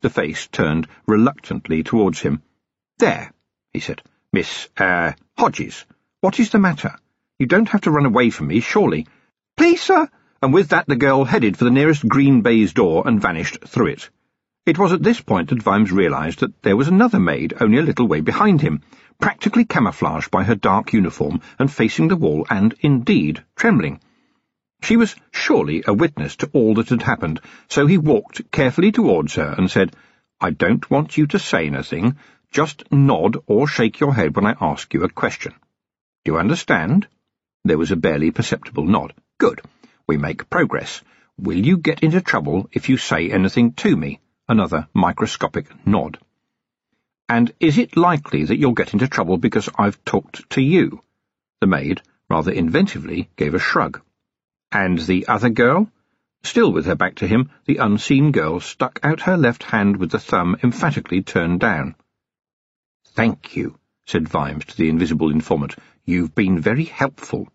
The 0.00 0.08
face 0.10 0.46
turned 0.46 0.88
reluctantly 1.06 1.82
towards 1.82 2.20
him. 2.20 2.42
There, 2.98 3.30
he 3.74 3.80
said. 3.80 4.00
Miss, 4.32 4.68
er, 4.80 5.14
Hodges, 5.36 5.84
what 6.20 6.38
is 6.38 6.50
the 6.50 6.60
matter? 6.60 6.94
You 7.38 7.46
don't 7.46 7.68
have 7.68 7.82
to 7.82 7.90
run 7.90 8.06
away 8.06 8.30
from 8.30 8.46
me, 8.46 8.60
surely. 8.60 9.06
Please, 9.56 9.82
sir. 9.82 10.08
And 10.40 10.54
with 10.54 10.68
that 10.68 10.86
the 10.86 10.94
girl 10.96 11.24
headed 11.24 11.56
for 11.56 11.64
the 11.64 11.70
nearest 11.70 12.06
green 12.08 12.40
baize 12.40 12.72
door 12.72 13.02
and 13.06 13.20
vanished 13.20 13.58
through 13.66 13.88
it. 13.88 14.10
It 14.64 14.78
was 14.78 14.92
at 14.92 15.02
this 15.02 15.20
point 15.20 15.50
that 15.50 15.62
Vimes 15.62 15.90
realized 15.90 16.40
that 16.40 16.62
there 16.62 16.76
was 16.76 16.88
another 16.88 17.18
maid 17.18 17.52
only 17.60 17.78
a 17.78 17.82
little 17.82 18.06
way 18.06 18.20
behind 18.20 18.60
him, 18.60 18.82
practically 19.20 19.64
camouflaged 19.64 20.30
by 20.30 20.44
her 20.44 20.54
dark 20.54 20.92
uniform 20.92 21.40
and 21.58 21.70
facing 21.70 22.08
the 22.08 22.16
wall 22.16 22.46
and, 22.48 22.74
indeed, 22.80 23.42
trembling. 23.56 24.00
She 24.82 24.96
was 24.96 25.16
surely 25.32 25.82
a 25.86 25.92
witness 25.92 26.36
to 26.36 26.50
all 26.52 26.74
that 26.74 26.90
had 26.90 27.02
happened, 27.02 27.40
so 27.68 27.86
he 27.86 27.98
walked 27.98 28.50
carefully 28.52 28.92
towards 28.92 29.34
her 29.34 29.54
and 29.58 29.70
said, 29.70 29.96
I 30.40 30.50
don't 30.50 30.88
want 30.90 31.18
you 31.18 31.26
to 31.28 31.38
say 31.38 31.66
anything. 31.66 32.16
Just 32.54 32.84
nod 32.92 33.36
or 33.46 33.66
shake 33.66 33.98
your 33.98 34.14
head 34.14 34.36
when 34.36 34.46
I 34.46 34.54
ask 34.60 34.94
you 34.94 35.02
a 35.02 35.08
question. 35.08 35.54
Do 36.24 36.30
you 36.30 36.38
understand? 36.38 37.08
There 37.64 37.78
was 37.78 37.90
a 37.90 37.96
barely 37.96 38.30
perceptible 38.30 38.84
nod. 38.84 39.12
Good. 39.38 39.60
We 40.06 40.18
make 40.18 40.48
progress. 40.48 41.02
Will 41.36 41.58
you 41.58 41.78
get 41.78 42.04
into 42.04 42.20
trouble 42.20 42.70
if 42.70 42.88
you 42.88 42.96
say 42.96 43.28
anything 43.28 43.72
to 43.82 43.96
me? 43.96 44.20
Another 44.48 44.86
microscopic 44.94 45.66
nod. 45.84 46.18
And 47.28 47.52
is 47.58 47.76
it 47.76 47.96
likely 47.96 48.44
that 48.44 48.56
you'll 48.56 48.80
get 48.80 48.92
into 48.92 49.08
trouble 49.08 49.36
because 49.36 49.68
I've 49.76 50.04
talked 50.04 50.48
to 50.50 50.62
you? 50.62 51.02
The 51.60 51.66
maid, 51.66 52.02
rather 52.30 52.52
inventively, 52.52 53.26
gave 53.34 53.54
a 53.54 53.58
shrug. 53.58 54.00
And 54.70 55.00
the 55.00 55.26
other 55.26 55.50
girl? 55.50 55.90
Still 56.44 56.70
with 56.70 56.86
her 56.86 56.94
back 56.94 57.16
to 57.16 57.26
him, 57.26 57.50
the 57.64 57.78
unseen 57.78 58.30
girl 58.30 58.60
stuck 58.60 59.00
out 59.02 59.22
her 59.22 59.36
left 59.36 59.64
hand 59.64 59.96
with 59.96 60.12
the 60.12 60.20
thumb 60.20 60.56
emphatically 60.62 61.22
turned 61.22 61.58
down. 61.58 61.96
Thank 63.14 63.54
you, 63.54 63.78
said 64.06 64.28
Vimes 64.28 64.64
to 64.64 64.76
the 64.76 64.88
invisible 64.88 65.30
informant. 65.30 65.76
You've 66.04 66.34
been 66.34 66.58
very 66.58 66.82
helpful. 66.82 67.46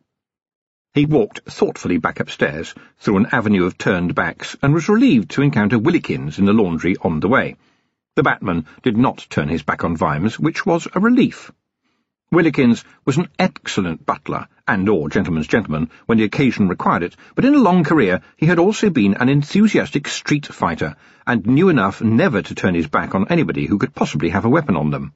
He 0.93 1.05
walked 1.05 1.41
thoughtfully 1.51 1.97
back 1.97 2.21
upstairs, 2.21 2.73
through 2.97 3.17
an 3.17 3.27
avenue 3.33 3.65
of 3.65 3.77
turned 3.77 4.15
backs, 4.15 4.55
and 4.61 4.73
was 4.73 4.87
relieved 4.87 5.31
to 5.31 5.41
encounter 5.41 5.77
Willikins 5.77 6.39
in 6.39 6.45
the 6.45 6.53
laundry 6.53 6.95
on 7.01 7.19
the 7.19 7.27
way. 7.27 7.57
The 8.15 8.23
Batman 8.23 8.67
did 8.83 8.95
not 8.95 9.27
turn 9.29 9.49
his 9.49 9.61
back 9.61 9.83
on 9.83 9.97
Vimes, 9.97 10.39
which 10.39 10.65
was 10.65 10.87
a 10.93 11.01
relief. 11.01 11.51
Willikins 12.31 12.85
was 13.03 13.17
an 13.17 13.27
excellent 13.37 14.05
butler 14.05 14.48
and 14.65 14.87
or 14.87 15.09
gentleman's 15.09 15.48
gentleman 15.48 15.89
when 16.05 16.19
the 16.19 16.24
occasion 16.24 16.69
required 16.69 17.03
it, 17.03 17.17
but 17.35 17.43
in 17.43 17.53
a 17.53 17.59
long 17.59 17.83
career 17.83 18.22
he 18.37 18.45
had 18.45 18.59
also 18.59 18.89
been 18.89 19.15
an 19.15 19.27
enthusiastic 19.27 20.07
street 20.07 20.45
fighter, 20.45 20.95
and 21.27 21.45
knew 21.45 21.67
enough 21.67 22.01
never 22.01 22.41
to 22.41 22.55
turn 22.55 22.75
his 22.75 22.87
back 22.87 23.13
on 23.13 23.27
anybody 23.27 23.65
who 23.65 23.77
could 23.77 23.93
possibly 23.93 24.29
have 24.29 24.45
a 24.45 24.50
weapon 24.50 24.77
on 24.77 24.89
them. 24.89 25.13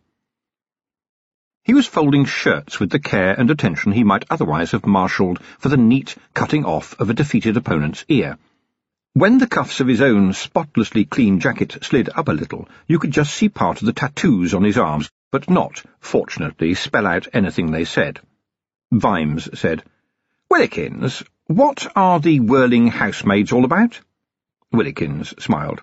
He 1.65 1.73
was 1.73 1.87
folding 1.87 2.25
shirts 2.25 2.81
with 2.81 2.89
the 2.89 2.99
care 2.99 3.33
and 3.39 3.49
attention 3.49 3.93
he 3.93 4.03
might 4.03 4.25
otherwise 4.29 4.71
have 4.71 4.85
marshalled 4.85 5.39
for 5.59 5.69
the 5.69 5.77
neat 5.77 6.17
cutting 6.33 6.65
off 6.65 6.93
of 6.99 7.09
a 7.09 7.13
defeated 7.13 7.55
opponent's 7.55 8.03
ear. 8.09 8.37
When 9.13 9.37
the 9.37 9.47
cuffs 9.47 9.79
of 9.79 9.87
his 9.87 10.01
own 10.01 10.33
spotlessly 10.33 11.05
clean 11.05 11.39
jacket 11.39 11.77
slid 11.81 12.09
up 12.15 12.27
a 12.27 12.33
little, 12.33 12.67
you 12.85 12.99
could 12.99 13.11
just 13.11 13.33
see 13.33 13.47
part 13.47 13.79
of 13.79 13.85
the 13.85 13.93
tattoos 13.93 14.53
on 14.53 14.65
his 14.65 14.77
arms, 14.77 15.09
but 15.31 15.49
not, 15.49 15.83
fortunately, 16.01 16.73
spell 16.73 17.07
out 17.07 17.29
anything 17.31 17.71
they 17.71 17.85
said. 17.85 18.19
Vimes 18.91 19.47
said, 19.57 19.83
Willikins, 20.51 21.23
what 21.47 21.87
are 21.95 22.19
the 22.19 22.41
whirling 22.41 22.87
housemaids 22.87 23.53
all 23.53 23.63
about? 23.63 24.01
Willikins 24.73 25.33
smiled. 25.41 25.81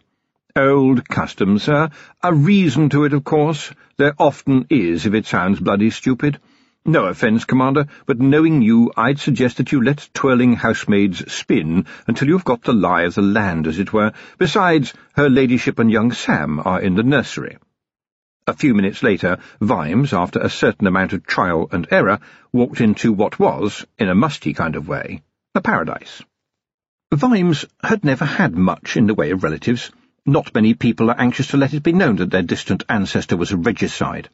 Old 0.56 1.08
custom, 1.08 1.58
sir. 1.60 1.90
A 2.22 2.34
reason 2.34 2.88
to 2.88 3.04
it, 3.04 3.12
of 3.12 3.22
course. 3.22 3.72
There 3.98 4.14
often 4.18 4.66
is, 4.68 5.06
if 5.06 5.14
it 5.14 5.26
sounds 5.26 5.60
bloody 5.60 5.90
stupid. 5.90 6.40
No 6.84 7.04
offence, 7.04 7.44
Commander, 7.44 7.86
but 8.06 8.18
knowing 8.18 8.60
you, 8.60 8.90
I'd 8.96 9.20
suggest 9.20 9.58
that 9.58 9.70
you 9.70 9.80
let 9.80 10.08
twirling 10.12 10.54
housemaids 10.54 11.30
spin 11.32 11.86
until 12.06 12.26
you've 12.26 12.44
got 12.44 12.62
the 12.62 12.72
lie 12.72 13.02
of 13.02 13.14
the 13.14 13.22
land, 13.22 13.66
as 13.66 13.78
it 13.78 13.92
were. 13.92 14.12
Besides, 14.38 14.92
her 15.12 15.28
ladyship 15.28 15.78
and 15.78 15.90
young 15.90 16.10
Sam 16.10 16.60
are 16.64 16.80
in 16.80 16.94
the 16.94 17.02
nursery. 17.02 17.58
A 18.46 18.54
few 18.54 18.74
minutes 18.74 19.02
later, 19.02 19.38
Vimes, 19.60 20.12
after 20.12 20.40
a 20.40 20.48
certain 20.48 20.86
amount 20.86 21.12
of 21.12 21.24
trial 21.24 21.68
and 21.70 21.86
error, 21.90 22.18
walked 22.52 22.80
into 22.80 23.12
what 23.12 23.38
was, 23.38 23.86
in 23.98 24.08
a 24.08 24.14
musty 24.14 24.52
kind 24.52 24.74
of 24.74 24.88
way, 24.88 25.22
a 25.54 25.60
paradise. 25.60 26.22
Vimes 27.12 27.66
had 27.84 28.04
never 28.04 28.24
had 28.24 28.56
much 28.56 28.96
in 28.96 29.06
the 29.06 29.14
way 29.14 29.30
of 29.30 29.44
relatives. 29.44 29.92
Not 30.26 30.54
many 30.54 30.74
people 30.74 31.10
are 31.10 31.18
anxious 31.18 31.48
to 31.48 31.56
let 31.56 31.72
it 31.72 31.82
be 31.82 31.94
known 31.94 32.16
that 32.16 32.30
their 32.30 32.42
distant 32.42 32.84
ancestor 32.88 33.38
was 33.38 33.52
a 33.52 33.56
regicide. 33.56 34.28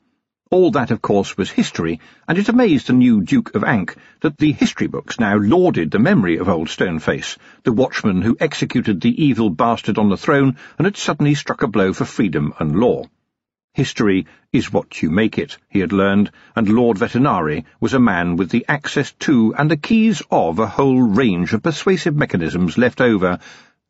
All 0.50 0.70
that, 0.72 0.90
of 0.90 1.00
course, 1.00 1.36
was 1.36 1.50
history, 1.50 2.00
and 2.26 2.36
it 2.38 2.48
amazed 2.48 2.88
the 2.88 2.92
new 2.92 3.20
Duke 3.22 3.54
of 3.54 3.62
Ankh 3.62 3.96
that 4.20 4.36
the 4.38 4.52
history 4.52 4.88
books 4.88 5.20
now 5.20 5.36
lauded 5.36 5.90
the 5.90 5.98
memory 5.98 6.38
of 6.38 6.48
old 6.48 6.68
Stoneface, 6.68 7.36
the 7.62 7.72
watchman 7.72 8.22
who 8.22 8.36
executed 8.40 9.00
the 9.00 9.24
evil 9.24 9.48
bastard 9.48 9.96
on 9.96 10.08
the 10.08 10.16
throne 10.16 10.56
and 10.76 10.86
had 10.86 10.96
suddenly 10.96 11.34
struck 11.34 11.62
a 11.62 11.68
blow 11.68 11.92
for 11.92 12.04
freedom 12.04 12.52
and 12.58 12.80
law. 12.80 13.04
History 13.72 14.26
is 14.52 14.72
what 14.72 15.02
you 15.02 15.10
make 15.10 15.38
it, 15.38 15.56
he 15.68 15.80
had 15.80 15.92
learned, 15.92 16.30
and 16.56 16.68
Lord 16.68 16.98
Vetinari 16.98 17.64
was 17.80 17.94
a 17.94 18.00
man 18.00 18.36
with 18.36 18.50
the 18.50 18.64
access 18.68 19.12
to 19.20 19.54
and 19.56 19.70
the 19.70 19.76
keys 19.76 20.20
of 20.30 20.58
a 20.58 20.66
whole 20.66 21.00
range 21.00 21.52
of 21.52 21.62
persuasive 21.62 22.16
mechanisms 22.16 22.76
left 22.76 23.00
over, 23.00 23.38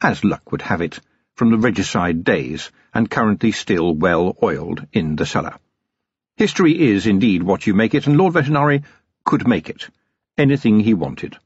as 0.00 0.24
luck 0.24 0.52
would 0.52 0.62
have 0.62 0.82
it, 0.82 1.00
from 1.36 1.50
the 1.50 1.58
regicide 1.58 2.24
days, 2.24 2.70
and 2.92 3.10
currently 3.10 3.52
still 3.52 3.94
well 3.94 4.36
oiled 4.42 4.86
in 4.92 5.16
the 5.16 5.26
cellar. 5.26 5.54
History 6.36 6.90
is 6.90 7.06
indeed 7.06 7.42
what 7.42 7.66
you 7.66 7.74
make 7.74 7.94
it, 7.94 8.06
and 8.06 8.16
Lord 8.16 8.34
Vetinari 8.34 8.82
could 9.24 9.46
make 9.46 9.68
it. 9.70 9.88
Anything 10.36 10.80
he 10.80 10.94
wanted. 10.94 11.36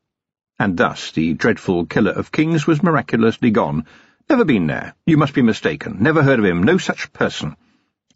And 0.59 0.77
thus 0.77 1.11
the 1.13 1.35
dreadful 1.35 1.87
killer 1.87 2.13
of 2.13 2.33
kings 2.33 2.67
was 2.67 2.83
miraculously 2.83 3.51
gone. 3.51 3.85
Never 4.29 4.45
been 4.45 4.67
there. 4.67 4.95
You 5.07 5.17
must 5.17 5.35
be 5.35 5.43
mistaken. 5.43 5.99
Never 6.01 6.23
heard 6.23 6.39
of 6.39 6.45
him. 6.45 6.63
No 6.63 6.79
such 6.79 7.13
person. 7.13 7.57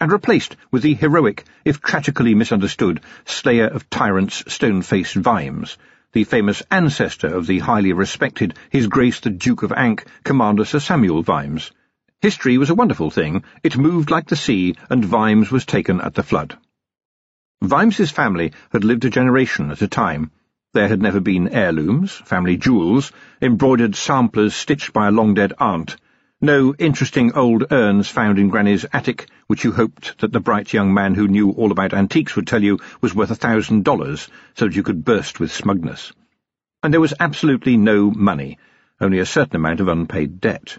And 0.01 0.13
replaced 0.13 0.57
with 0.71 0.83
the 0.83 0.95
heroic, 0.95 1.45
if 1.65 1.81
tragically 1.81 2.35
misunderstood, 2.35 3.01
slayer 3.25 3.67
of 3.67 3.89
tyrants 3.91 4.45
stone-faced 4.53 5.15
Vimes, 5.15 5.79
the 6.15 6.23
famous 6.23 6.63
ancestor 6.71 7.27
of 7.27 7.49
the 7.49 7.59
highly 7.59 7.93
respected 7.93 8.55
His 8.71 8.87
Grace 8.87 9.19
the 9.19 9.31
Duke 9.31 9.65
of 9.65 9.73
Ankh, 9.73 10.07
Commander 10.23 10.65
Sir 10.65 10.79
Samuel 10.79 11.25
Vimes. 11.25 11.73
History 12.23 12.57
was 12.57 12.71
a 12.71 12.75
wonderful 12.77 13.11
thing. 13.11 13.43
It 13.65 13.77
moved 13.77 14.13
like 14.13 14.29
the 14.29 14.37
sea, 14.37 14.77
and 14.89 15.05
Vimes 15.05 15.51
was 15.51 15.67
taken 15.67 16.01
at 16.01 16.15
the 16.15 16.23
flood. 16.23 16.57
Vimes's 17.63 18.13
family 18.13 18.53
had 18.71 18.85
lived 18.85 19.05
a 19.05 19.11
generation 19.11 19.73
at 19.73 19.83
a 19.83 19.89
time. 19.89 20.31
There 20.73 20.87
had 20.87 21.03
never 21.03 21.19
been 21.19 21.49
heirlooms, 21.49 22.13
family 22.13 22.57
jewels, 22.59 23.11
embroidered 23.43 23.97
samplers 23.97 24.55
stitched 24.55 24.93
by 24.93 25.09
a 25.09 25.11
long-dead 25.11 25.55
aunt, 25.59 25.97
no 26.45 26.75
interesting 26.75 27.33
old 27.33 27.73
urns 27.73 28.09
found 28.09 28.39
in 28.39 28.51
Granny's 28.51 28.85
attic, 28.93 29.29
which 29.47 29.65
you 29.65 29.73
hoped 29.73 30.19
that 30.19 30.31
the 30.31 30.41
bright 30.41 30.75
young 30.75 30.93
man 30.93 31.15
who 31.15 31.27
knew 31.27 31.51
all 31.51 31.73
about 31.73 31.95
antiques 31.95 32.37
would 32.37 32.47
tell 32.47 32.63
you 32.63 32.79
was 33.01 33.15
worth 33.15 33.31
a 33.31 33.35
thousand 33.35 33.83
dollars, 33.83 34.29
so 34.55 34.67
that 34.67 34.77
you 34.77 34.83
could 34.83 35.05
burst 35.05 35.41
with 35.41 35.51
smugness. 35.51 36.13
And 36.83 36.93
there 36.93 37.01
was 37.01 37.15
absolutely 37.19 37.79
no 37.79 38.11
money, 38.11 38.59
only 39.01 39.21
a 39.21 39.27
certain 39.27 39.57
amount 39.57 39.81
of 39.81 39.89
unpaid 39.89 40.41
debt. 40.41 40.79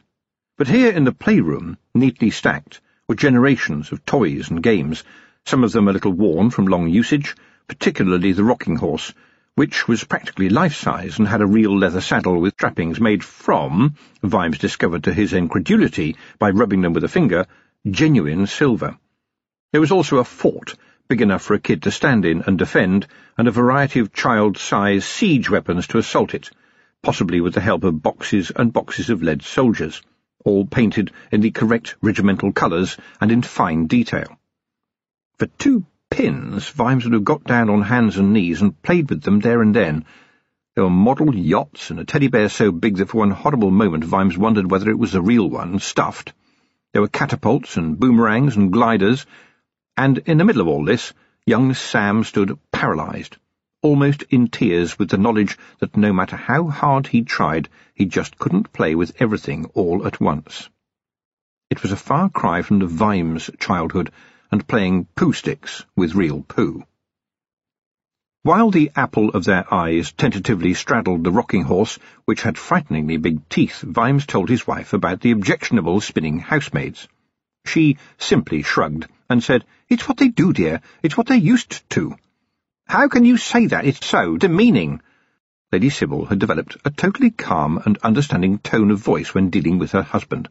But 0.56 0.68
here 0.68 0.92
in 0.92 1.04
the 1.04 1.12
playroom, 1.12 1.78
neatly 1.96 2.30
stacked, 2.30 2.80
were 3.08 3.16
generations 3.16 3.92
of 3.92 4.06
toys 4.06 4.52
and 4.52 4.62
games, 4.62 5.04
some 5.46 5.64
of 5.64 5.72
them 5.72 5.88
a 5.88 5.94
little 5.94 6.14
worn 6.14 6.52
from 6.52 6.68
long 6.68 6.88
usage, 6.88 7.36
particularly 7.68 8.34
the 8.34 8.44
rocking 8.44 8.76
horse, 8.76 9.14
which 9.56 9.88
was 9.88 10.04
practically 10.04 10.50
life-size 10.50 11.18
and 11.18 11.28
had 11.28 11.42
a 11.42 11.48
real 11.48 11.78
leather 11.78 12.02
saddle 12.02 12.42
with 12.42 12.58
trappings 12.58 13.00
made 13.00 13.24
from, 13.24 13.96
Vimes 14.22 14.58
discovered 14.58 15.06
to 15.06 15.14
his 15.14 15.32
incredulity 15.32 16.16
by 16.38 16.50
rubbing 16.50 16.82
them 16.82 16.92
with 16.92 17.06
a 17.06 17.10
finger, 17.10 17.46
genuine 17.90 18.48
silver. 18.48 18.98
There 19.72 19.80
was 19.80 19.92
also 19.92 20.18
a 20.18 20.26
fort, 20.26 20.76
big 21.08 21.22
enough 21.22 21.42
for 21.42 21.54
a 21.54 21.60
kid 21.60 21.84
to 21.84 21.92
stand 21.92 22.26
in 22.26 22.42
and 22.42 22.58
defend, 22.58 23.08
and 23.38 23.48
a 23.48 23.52
variety 23.52 24.00
of 24.02 24.14
child-size 24.14 25.06
siege 25.06 25.50
weapons 25.50 25.88
to 25.88 26.00
assault 26.00 26.34
it, 26.34 26.50
possibly 27.02 27.40
with 27.40 27.54
the 27.54 27.62
help 27.62 27.86
of 27.86 28.02
boxes 28.02 28.52
and 28.56 28.74
boxes 28.74 29.10
of 29.10 29.24
lead 29.24 29.42
soldiers, 29.42 30.02
all 30.44 30.66
painted 30.66 31.12
in 31.32 31.40
the 31.40 31.52
correct 31.52 31.96
regimental 32.02 32.52
colours 32.52 32.98
and 33.22 33.32
in 33.32 33.42
fine 33.42 33.88
detail. 33.88 34.38
For 35.38 35.46
two 35.46 35.86
pins, 36.16 36.70
Vimes 36.70 37.04
would 37.04 37.12
have 37.12 37.26
got 37.26 37.44
down 37.44 37.70
on 37.70 37.82
hands 37.82 38.16
and 38.16 38.32
knees 38.32 38.62
and 38.62 38.82
played 38.82 39.10
with 39.10 39.22
them 39.24 39.42
there 39.42 39.62
and 39.62 39.76
then. 39.76 40.06
There 40.74 40.86
were 40.86 40.90
model 40.90 41.36
yachts 41.36 41.92
and 41.92 42.00
a 42.00 42.06
teddy 42.06 42.30
bear 42.30 42.48
so 42.48 42.72
big 42.72 42.96
that 42.98 43.10
for 43.10 43.18
one 43.18 43.32
horrible 43.32 43.70
moment 43.70 44.06
Vimes 44.06 44.38
wondered 44.38 44.72
whether 44.72 44.90
it 44.90 44.98
was 44.98 45.12
the 45.12 45.22
real 45.22 45.50
one, 45.50 45.78
stuffed. 45.80 46.32
There 46.94 47.02
were 47.02 47.10
catapults 47.10 47.76
and 47.76 48.00
boomerangs 48.00 48.56
and 48.56 48.72
gliders, 48.72 49.26
and 49.98 50.20
in 50.20 50.38
the 50.38 50.46
middle 50.46 50.62
of 50.62 50.70
all 50.70 50.86
this, 50.86 51.12
young 51.46 51.74
Sam 51.74 52.24
stood 52.24 52.58
paralysed, 52.72 53.38
almost 53.82 54.24
in 54.30 54.48
tears 54.48 54.98
with 54.98 55.10
the 55.10 55.18
knowledge 55.18 55.58
that 55.80 55.98
no 55.98 56.14
matter 56.14 56.38
how 56.38 56.70
hard 56.70 57.08
he 57.08 57.24
tried, 57.24 57.68
he 57.94 58.06
just 58.06 58.40
couldn't 58.40 58.72
play 58.72 58.96
with 58.96 59.12
everything 59.20 59.66
all 59.74 60.08
at 60.08 60.22
once. 60.22 60.70
It 61.70 61.82
was 61.82 61.92
a 61.92 61.98
far 61.98 62.30
cry 62.30 62.62
from 62.62 62.80
the 62.80 62.88
Vimes 62.88 63.50
childhood 63.60 64.12
and 64.52 64.68
playing 64.68 65.06
poo 65.16 65.34
sticks 65.34 65.86
with 65.96 66.16
real 66.16 66.42
poo. 66.42 66.84
While 68.44 68.70
the 68.70 68.92
apple 68.96 69.30
of 69.30 69.46
their 69.46 69.74
eyes 69.74 70.12
tentatively 70.12 70.76
straddled 70.76 71.24
the 71.24 71.32
rocking 71.32 71.64
horse, 71.64 71.98
which 72.26 72.44
had 72.44 72.60
frighteningly 72.60 73.18
big 73.18 73.50
teeth, 73.50 73.82
Vimes 73.82 74.28
told 74.28 74.50
his 74.50 74.68
wife 74.68 74.94
about 74.94 75.22
the 75.22 75.32
objectionable 75.32 76.00
spinning 76.00 76.38
housemaids. 76.38 77.08
She 77.66 77.98
simply 78.20 78.62
shrugged 78.62 79.08
and 79.30 79.44
said, 79.44 79.66
It's 79.90 80.08
what 80.08 80.18
they 80.18 80.28
do, 80.28 80.54
dear. 80.54 80.82
It's 81.02 81.18
what 81.18 81.26
they're 81.26 81.38
used 81.38 81.90
to. 81.92 82.16
How 82.86 83.08
can 83.08 83.26
you 83.26 83.38
say 83.38 83.66
that? 83.66 83.86
It's 83.86 84.06
so 84.06 84.38
demeaning. 84.38 85.02
Lady 85.72 85.90
Sybil 85.90 86.26
had 86.26 86.38
developed 86.38 86.78
a 86.86 86.92
totally 86.92 87.32
calm 87.32 87.82
and 87.84 87.98
understanding 88.04 88.60
tone 88.60 88.92
of 88.92 89.00
voice 89.00 89.34
when 89.34 89.50
dealing 89.50 89.80
with 89.80 89.94
her 89.94 90.04
husband. 90.04 90.50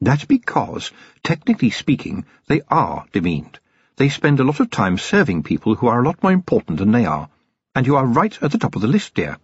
That's 0.00 0.24
because, 0.24 0.92
technically 1.24 1.70
speaking, 1.70 2.24
they 2.46 2.60
are 2.68 3.04
demeaned. 3.12 3.58
They 3.96 4.08
spend 4.08 4.38
a 4.38 4.44
lot 4.44 4.60
of 4.60 4.70
time 4.70 4.96
serving 4.96 5.42
people 5.42 5.74
who 5.74 5.88
are 5.88 6.00
a 6.00 6.04
lot 6.04 6.22
more 6.22 6.32
important 6.32 6.78
than 6.78 6.92
they 6.92 7.04
are. 7.04 7.28
And 7.74 7.86
you 7.86 7.96
are 7.96 8.06
right 8.06 8.36
at 8.42 8.52
the 8.52 8.58
top 8.58 8.76
of 8.76 8.82
the 8.82 8.88
list, 8.88 9.14
dear. 9.14 9.38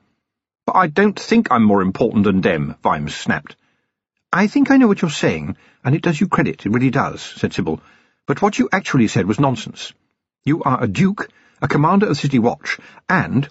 But 0.67 0.77
I 0.77 0.87
don't 0.87 1.19
think 1.19 1.49
I'm 1.51 1.65
more 1.65 1.83
important 1.83 2.25
than 2.25 2.41
them, 2.41 2.77
Vimes 2.83 3.15
snapped. 3.15 3.57
I 4.33 4.47
think 4.47 4.71
I 4.71 4.77
know 4.77 4.87
what 4.87 5.03
you're 5.03 5.11
saying, 5.11 5.57
and 5.85 5.95
it 5.95 6.03
does 6.03 6.21
you 6.21 6.29
credit, 6.29 6.65
it 6.65 6.71
really 6.71 6.91
does, 6.91 7.21
said 7.21 7.53
Sybil. 7.53 7.81
But 8.27 8.41
what 8.41 8.59
you 8.59 8.69
actually 8.73 9.09
said 9.09 9.27
was 9.27 9.39
nonsense. 9.39 9.93
You 10.45 10.63
are 10.63 10.83
a 10.83 10.89
duke, 10.89 11.29
a 11.61 11.69
commander 11.69 12.07
of 12.07 12.17
City 12.17 12.39
Watch, 12.39 12.79
and— 13.09 13.49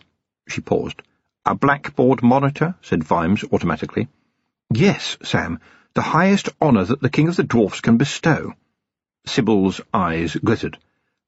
She 0.48 0.62
paused. 0.62 1.02
A 1.46 1.54
blackboard 1.54 2.24
monitor, 2.24 2.76
said 2.82 3.04
Vimes 3.04 3.44
automatically. 3.52 4.08
Yes, 4.74 5.18
Sam, 5.24 5.60
the 5.96 6.02
highest 6.02 6.50
honour 6.60 6.84
that 6.86 7.02
the 7.02 7.10
King 7.10 7.28
of 7.28 7.36
the 7.36 7.44
Dwarfs 7.44 7.82
can 7.82 7.98
bestow. 7.98 8.54
Sybil's 9.28 9.80
eyes 9.94 10.36
glittered. 10.36 10.80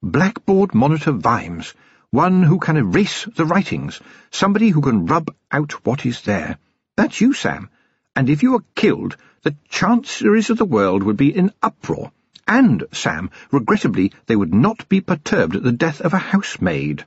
Blackboard 0.02 0.74
monitor 0.74 1.12
Vimes, 1.12 1.72
one 2.10 2.42
who 2.42 2.58
can 2.58 2.76
erase 2.76 3.24
the 3.36 3.44
writings, 3.44 4.00
somebody 4.30 4.70
who 4.70 4.80
can 4.80 5.06
rub 5.06 5.32
out 5.52 5.84
what 5.86 6.04
is 6.04 6.22
there. 6.22 6.58
That's 6.96 7.20
you, 7.20 7.32
Sam, 7.32 7.70
and 8.16 8.28
if 8.28 8.42
you 8.42 8.52
were 8.52 8.64
killed, 8.74 9.16
the 9.42 9.56
chanceries 9.68 10.50
of 10.50 10.58
the 10.58 10.64
world 10.64 11.04
would 11.04 11.16
be 11.16 11.36
in 11.36 11.52
uproar, 11.62 12.10
and, 12.48 12.84
Sam, 12.92 13.30
regrettably, 13.52 14.12
they 14.26 14.34
would 14.34 14.52
not 14.52 14.88
be 14.88 15.00
perturbed 15.00 15.54
at 15.54 15.62
the 15.62 15.72
death 15.72 16.00
of 16.00 16.12
a 16.12 16.18
housemaid. 16.18 17.04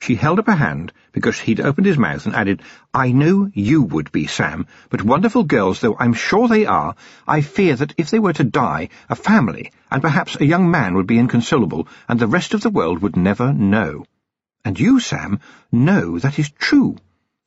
She 0.00 0.14
held 0.14 0.38
up 0.38 0.46
a 0.46 0.54
hand, 0.54 0.92
because 1.12 1.40
he'd 1.40 1.60
opened 1.60 1.86
his 1.86 1.98
mouth, 1.98 2.26
and 2.26 2.34
added, 2.36 2.62
I 2.94 3.12
know 3.12 3.50
you 3.54 3.82
would 3.82 4.12
be, 4.12 4.26
Sam, 4.26 4.66
but 4.88 5.02
wonderful 5.02 5.42
girls 5.42 5.80
though 5.80 5.96
I'm 5.98 6.12
sure 6.12 6.46
they 6.46 6.66
are, 6.66 6.94
I 7.26 7.40
fear 7.40 7.74
that 7.76 7.94
if 7.96 8.10
they 8.10 8.18
were 8.18 8.34
to 8.34 8.44
die, 8.44 8.90
a 9.08 9.16
family, 9.16 9.72
and 9.90 10.02
perhaps 10.02 10.36
a 10.36 10.44
young 10.44 10.70
man 10.70 10.94
would 10.94 11.06
be 11.06 11.18
inconsolable, 11.18 11.88
and 12.08 12.20
the 12.20 12.26
rest 12.28 12.54
of 12.54 12.60
the 12.60 12.70
world 12.70 13.00
would 13.00 13.16
never 13.16 13.52
know. 13.52 14.04
And 14.64 14.78
you, 14.78 15.00
Sam, 15.00 15.40
know 15.72 16.18
that 16.18 16.38
is 16.38 16.50
true. 16.50 16.98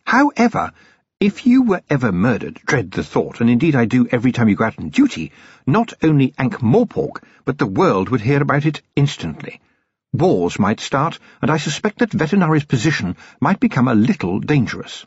However, 0.04 0.74
if 1.20 1.46
you 1.46 1.64
were 1.64 1.84
ever 1.90 2.12
murdered, 2.12 2.62
dread 2.66 2.92
the 2.92 3.04
thought, 3.04 3.42
and 3.42 3.50
indeed 3.50 3.76
I 3.76 3.86
do 3.86 4.08
every 4.12 4.32
time 4.32 4.50
you 4.50 4.56
go 4.56 4.66
out 4.66 4.80
on 4.80 4.90
duty, 4.90 5.32
not 5.68 5.94
only 6.02 6.34
Ankh-Morpork, 6.38 7.22
but 7.46 7.58
the 7.58 7.68
world 7.68 8.10
would 8.10 8.22
hear 8.22 8.42
about 8.42 8.66
it 8.66 8.82
instantly. 8.96 9.62
Wars 10.12 10.58
might 10.58 10.80
start, 10.80 11.20
and 11.42 11.52
I 11.52 11.58
suspect 11.58 12.00
that 12.00 12.12
Vetinari's 12.12 12.66
position 12.66 13.16
might 13.40 13.60
become 13.60 13.88
a 13.88 13.94
little 13.94 14.40
dangerous. 14.40 15.06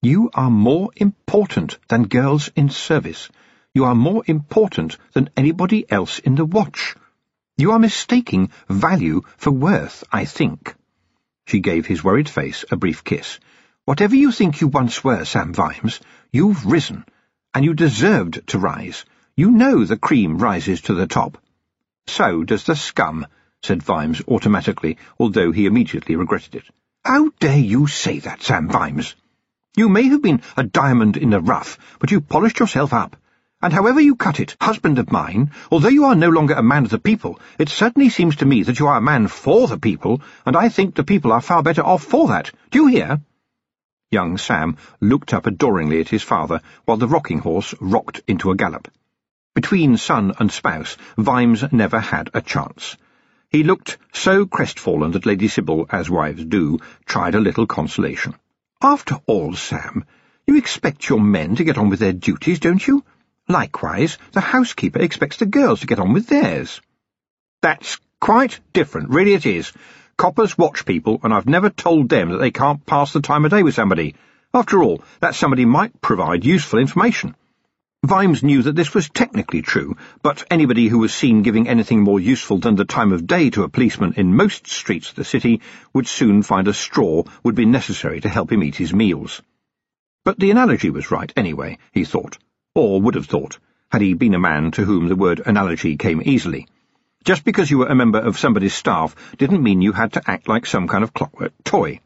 You 0.00 0.30
are 0.34 0.50
more 0.50 0.90
important 0.96 1.78
than 1.88 2.06
girls 2.06 2.48
in 2.54 2.68
service. 2.70 3.28
You 3.74 3.84
are 3.84 3.94
more 3.94 4.22
important 4.26 4.96
than 5.12 5.30
anybody 5.36 5.90
else 5.90 6.20
in 6.20 6.36
the 6.36 6.44
watch. 6.44 6.94
You 7.58 7.72
are 7.72 7.78
mistaking 7.78 8.50
value 8.68 9.22
for 9.36 9.50
worth, 9.50 10.04
I 10.12 10.24
think. 10.24 10.74
She 11.46 11.60
gave 11.60 11.86
his 11.86 12.04
worried 12.04 12.28
face 12.28 12.64
a 12.70 12.76
brief 12.76 13.02
kiss. 13.02 13.40
Whatever 13.86 14.14
you 14.14 14.30
think 14.30 14.60
you 14.60 14.68
once 14.68 15.02
were, 15.02 15.24
Sam 15.24 15.52
Vimes, 15.52 16.00
you've 16.32 16.66
risen, 16.66 17.04
and 17.54 17.64
you 17.64 17.74
deserved 17.74 18.46
to 18.48 18.58
rise. 18.58 19.04
You 19.36 19.50
know 19.50 19.84
the 19.84 19.96
cream 19.96 20.38
rises 20.38 20.82
to 20.82 20.94
the 20.94 21.06
top. 21.06 21.38
So 22.06 22.44
does 22.44 22.64
the 22.64 22.76
scum, 22.76 23.26
said 23.62 23.82
Vimes 23.82 24.22
automatically, 24.28 24.96
although 25.18 25.52
he 25.52 25.66
immediately 25.66 26.16
regretted 26.16 26.54
it. 26.54 26.64
How 27.04 27.30
dare 27.40 27.58
you 27.58 27.86
say 27.86 28.18
that, 28.20 28.42
Sam 28.42 28.68
Vimes? 28.68 29.14
You 29.76 29.88
may 29.88 30.04
have 30.04 30.22
been 30.22 30.42
a 30.56 30.64
diamond 30.64 31.16
in 31.16 31.30
the 31.30 31.40
rough, 31.40 31.78
but 31.98 32.10
you 32.10 32.20
polished 32.20 32.60
yourself 32.60 32.92
up. 32.92 33.16
And 33.62 33.72
however 33.72 34.00
you 34.00 34.16
cut 34.16 34.38
it, 34.38 34.56
husband 34.60 34.98
of 34.98 35.10
mine, 35.10 35.50
although 35.70 35.88
you 35.88 36.04
are 36.04 36.14
no 36.14 36.28
longer 36.28 36.54
a 36.54 36.62
man 36.62 36.84
of 36.84 36.90
the 36.90 36.98
people, 36.98 37.40
it 37.58 37.68
certainly 37.68 38.08
seems 38.10 38.36
to 38.36 38.46
me 38.46 38.62
that 38.62 38.78
you 38.78 38.86
are 38.86 38.98
a 38.98 39.02
man 39.02 39.28
for 39.28 39.66
the 39.66 39.78
people, 39.78 40.20
and 40.44 40.56
I 40.56 40.68
think 40.68 40.94
the 40.94 41.04
people 41.04 41.32
are 41.32 41.40
far 41.40 41.62
better 41.62 41.82
off 41.82 42.02
for 42.02 42.28
that. 42.28 42.50
Do 42.70 42.80
you 42.80 42.86
hear? 42.88 43.20
Young 44.10 44.38
Sam 44.38 44.76
looked 45.00 45.34
up 45.34 45.46
adoringly 45.46 46.00
at 46.00 46.08
his 46.08 46.22
father, 46.22 46.60
while 46.84 46.96
the 46.96 47.08
rocking 47.08 47.38
horse 47.38 47.74
rocked 47.80 48.20
into 48.28 48.50
a 48.50 48.56
gallop. 48.56 48.88
Between 49.54 49.96
son 49.96 50.32
and 50.38 50.52
spouse, 50.52 50.96
Vimes 51.16 51.64
never 51.72 51.98
had 51.98 52.30
a 52.34 52.40
chance. 52.40 52.96
He 53.56 53.62
looked 53.62 53.96
so 54.12 54.44
crestfallen 54.44 55.12
that 55.12 55.24
Lady 55.24 55.48
Sybil, 55.48 55.86
as 55.88 56.10
wives 56.10 56.44
do, 56.44 56.78
tried 57.06 57.34
a 57.34 57.40
little 57.40 57.66
consolation. 57.66 58.34
After 58.82 59.18
all, 59.24 59.54
Sam, 59.54 60.04
you 60.46 60.58
expect 60.58 61.08
your 61.08 61.20
men 61.20 61.56
to 61.56 61.64
get 61.64 61.78
on 61.78 61.88
with 61.88 61.98
their 61.98 62.12
duties, 62.12 62.60
don't 62.60 62.86
you? 62.86 63.02
Likewise, 63.48 64.18
the 64.32 64.42
housekeeper 64.42 64.98
expects 64.98 65.38
the 65.38 65.46
girls 65.46 65.80
to 65.80 65.86
get 65.86 65.98
on 65.98 66.12
with 66.12 66.26
theirs. 66.26 66.82
That's 67.62 67.98
quite 68.20 68.60
different, 68.74 69.08
really 69.08 69.32
it 69.32 69.46
is. 69.46 69.72
Coppers 70.18 70.58
watch 70.58 70.84
people, 70.84 71.18
and 71.22 71.32
I've 71.32 71.48
never 71.48 71.70
told 71.70 72.10
them 72.10 72.32
that 72.32 72.38
they 72.40 72.50
can't 72.50 72.84
pass 72.84 73.14
the 73.14 73.22
time 73.22 73.46
of 73.46 73.52
day 73.52 73.62
with 73.62 73.74
somebody. 73.74 74.16
After 74.52 74.82
all, 74.82 75.02
that 75.20 75.34
somebody 75.34 75.64
might 75.64 76.02
provide 76.02 76.44
useful 76.44 76.78
information. 76.78 77.34
Vimes 78.04 78.42
knew 78.42 78.62
that 78.62 78.76
this 78.76 78.94
was 78.94 79.08
technically 79.08 79.62
true, 79.62 79.96
but 80.22 80.44
anybody 80.50 80.86
who 80.86 80.98
was 80.98 81.14
seen 81.14 81.42
giving 81.42 81.66
anything 81.66 82.02
more 82.02 82.20
useful 82.20 82.58
than 82.58 82.76
the 82.76 82.84
time 82.84 83.12
of 83.12 83.26
day 83.26 83.50
to 83.50 83.64
a 83.64 83.68
policeman 83.68 84.12
in 84.16 84.36
most 84.36 84.68
streets 84.68 85.10
of 85.10 85.16
the 85.16 85.24
city 85.24 85.60
would 85.92 86.06
soon 86.06 86.42
find 86.42 86.68
a 86.68 86.72
straw 86.72 87.24
would 87.42 87.54
be 87.54 87.64
necessary 87.64 88.20
to 88.20 88.28
help 88.28 88.52
him 88.52 88.62
eat 88.62 88.76
his 88.76 88.94
meals. 88.94 89.42
But 90.24 90.38
the 90.38 90.50
analogy 90.50 90.90
was 90.90 91.10
right 91.10 91.32
anyway, 91.36 91.78
he 91.90 92.04
thought, 92.04 92.38
or 92.74 93.00
would 93.00 93.14
have 93.14 93.26
thought, 93.26 93.58
had 93.90 94.02
he 94.02 94.14
been 94.14 94.34
a 94.34 94.38
man 94.38 94.70
to 94.72 94.84
whom 94.84 95.08
the 95.08 95.16
word 95.16 95.40
analogy 95.44 95.96
came 95.96 96.22
easily. 96.24 96.68
Just 97.24 97.44
because 97.44 97.70
you 97.70 97.78
were 97.78 97.88
a 97.88 97.94
member 97.94 98.20
of 98.20 98.38
somebody's 98.38 98.74
staff 98.74 99.16
didn't 99.36 99.62
mean 99.62 99.82
you 99.82 99.92
had 99.92 100.12
to 100.12 100.30
act 100.30 100.48
like 100.48 100.66
some 100.66 100.86
kind 100.86 101.02
of 101.02 101.12
clockwork 101.12 101.54
toy. 101.64 102.00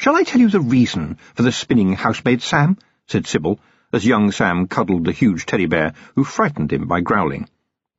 Shall 0.00 0.16
I 0.16 0.24
tell 0.24 0.40
you 0.40 0.50
the 0.50 0.60
reason 0.60 1.18
for 1.34 1.42
the 1.42 1.52
spinning 1.52 1.94
housemaid, 1.94 2.42
Sam? 2.42 2.76
said 3.06 3.26
Sybil, 3.26 3.58
as 3.94 4.04
young 4.04 4.32
Sam 4.32 4.66
cuddled 4.66 5.04
the 5.04 5.12
huge 5.12 5.46
teddy 5.46 5.66
bear, 5.66 5.94
who 6.16 6.24
frightened 6.24 6.72
him 6.72 6.88
by 6.88 7.00
growling. 7.00 7.48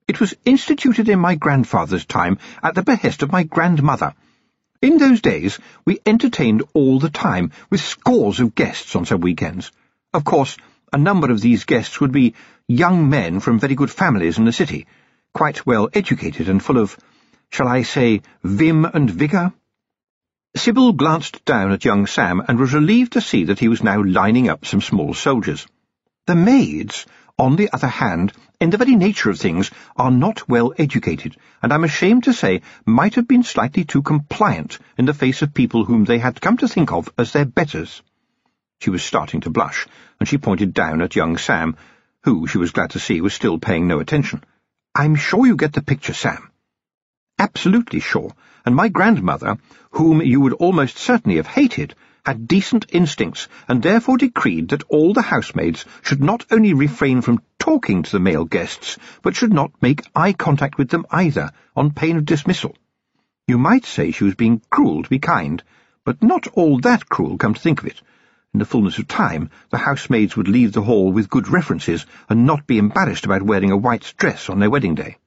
It 0.09 0.19
was 0.19 0.35
instituted 0.43 1.07
in 1.07 1.19
my 1.19 1.35
grandfather's 1.35 2.05
time 2.05 2.37
at 2.61 2.75
the 2.75 2.83
behest 2.83 3.23
of 3.23 3.31
my 3.31 3.43
grandmother. 3.43 4.13
In 4.81 4.97
those 4.97 5.21
days, 5.21 5.57
we 5.85 5.99
entertained 6.05 6.63
all 6.73 6.99
the 6.99 7.09
time, 7.09 7.51
with 7.69 7.79
scores 7.79 8.41
of 8.41 8.55
guests 8.55 8.95
on 8.95 9.05
some 9.05 9.21
weekends. 9.21 9.71
Of 10.13 10.25
course, 10.25 10.57
a 10.91 10.97
number 10.97 11.31
of 11.31 11.39
these 11.39 11.63
guests 11.63 12.01
would 12.01 12.11
be 12.11 12.35
young 12.67 13.09
men 13.09 13.39
from 13.39 13.59
very 13.59 13.75
good 13.75 13.89
families 13.89 14.37
in 14.37 14.43
the 14.43 14.51
city, 14.51 14.87
quite 15.33 15.65
well 15.65 15.89
educated 15.93 16.49
and 16.49 16.61
full 16.61 16.77
of, 16.77 16.97
shall 17.49 17.69
I 17.69 17.83
say, 17.83 18.21
vim 18.43 18.83
and 18.85 19.09
vigour? 19.09 19.53
Sybil 20.57 20.91
glanced 20.91 21.43
down 21.45 21.71
at 21.71 21.85
young 21.85 22.05
Sam 22.05 22.43
and 22.47 22.59
was 22.59 22.73
relieved 22.73 23.13
to 23.13 23.21
see 23.21 23.45
that 23.45 23.59
he 23.59 23.69
was 23.69 23.81
now 23.81 24.03
lining 24.03 24.49
up 24.49 24.65
some 24.65 24.81
small 24.81 25.13
soldiers. 25.13 25.65
The 26.27 26.35
maids, 26.35 27.05
on 27.37 27.55
the 27.55 27.71
other 27.71 27.87
hand, 27.87 28.33
in 28.59 28.71
the 28.71 28.77
very 28.77 28.95
nature 28.95 29.29
of 29.29 29.39
things, 29.39 29.69
are 29.95 30.09
not 30.09 30.49
well 30.49 30.73
educated, 30.75 31.37
and 31.61 31.71
I'm 31.71 31.83
ashamed 31.83 32.23
to 32.23 32.33
say 32.33 32.63
might 32.83 33.13
have 33.13 33.27
been 33.27 33.43
slightly 33.43 33.83
too 33.83 34.01
compliant 34.01 34.79
in 34.97 35.05
the 35.05 35.13
face 35.13 35.43
of 35.43 35.53
people 35.53 35.85
whom 35.85 36.03
they 36.05 36.17
had 36.17 36.41
come 36.41 36.57
to 36.57 36.67
think 36.67 36.91
of 36.91 37.09
as 37.15 37.31
their 37.31 37.45
betters. 37.45 38.01
She 38.79 38.89
was 38.89 39.03
starting 39.03 39.41
to 39.41 39.51
blush, 39.51 39.85
and 40.19 40.27
she 40.27 40.39
pointed 40.39 40.73
down 40.73 41.03
at 41.03 41.15
young 41.15 41.37
Sam, 41.37 41.75
who, 42.23 42.47
she 42.47 42.57
was 42.57 42.71
glad 42.71 42.89
to 42.91 42.99
see, 42.99 43.21
was 43.21 43.35
still 43.35 43.59
paying 43.59 43.87
no 43.87 43.99
attention. 43.99 44.43
I'm 44.95 45.13
sure 45.15 45.45
you 45.45 45.55
get 45.55 45.73
the 45.73 45.83
picture, 45.83 46.13
Sam. 46.13 46.49
Absolutely 47.37 47.99
sure, 47.99 48.33
and 48.65 48.75
my 48.75 48.87
grandmother, 48.87 49.57
whom 49.91 50.23
you 50.23 50.41
would 50.41 50.53
almost 50.53 50.97
certainly 50.97 51.35
have 51.35 51.45
hated, 51.47 51.93
had 52.25 52.47
decent 52.47 52.85
instincts, 52.89 53.47
and 53.67 53.83
therefore 53.83 54.17
decreed 54.17 54.69
that 54.69 54.83
all 54.89 55.13
the 55.13 55.21
housemaids 55.21 55.85
should 56.01 56.23
not 56.23 56.45
only 56.49 56.73
refrain 56.73 57.21
from 57.21 57.41
talking 57.59 58.01
to 58.01 58.11
the 58.11 58.19
male 58.19 58.45
guests, 58.45 58.97
but 59.21 59.35
should 59.35 59.53
not 59.53 59.71
make 59.81 60.01
eye 60.15 60.33
contact 60.33 60.77
with 60.77 60.89
them 60.89 61.05
either, 61.11 61.51
on 61.75 61.91
pain 61.91 62.17
of 62.17 62.25
dismissal. 62.25 62.75
You 63.47 63.59
might 63.59 63.85
say 63.85 64.09
she 64.09 64.23
was 64.23 64.33
being 64.33 64.61
cruel 64.71 65.03
to 65.03 65.09
be 65.09 65.19
kind, 65.19 65.63
but 66.03 66.23
not 66.23 66.47
all 66.53 66.79
that 66.79 67.09
cruel, 67.09 67.37
come 67.37 67.53
to 67.53 67.61
think 67.61 67.81
of 67.81 67.87
it. 67.87 68.01
In 68.53 68.59
the 68.59 68.65
fullness 68.65 68.97
of 68.97 69.07
time, 69.07 69.51
the 69.69 69.77
housemaids 69.77 70.35
would 70.35 70.47
leave 70.47 70.71
the 70.71 70.81
hall 70.81 71.11
with 71.11 71.29
good 71.29 71.47
references, 71.47 72.05
and 72.27 72.45
not 72.45 72.65
be 72.65 72.79
embarrassed 72.79 73.25
about 73.25 73.43
wearing 73.43 73.71
a 73.71 73.77
white 73.77 74.13
dress 74.17 74.49
on 74.49 74.59
their 74.59 74.69
wedding 74.69 74.95
day. 74.95 75.17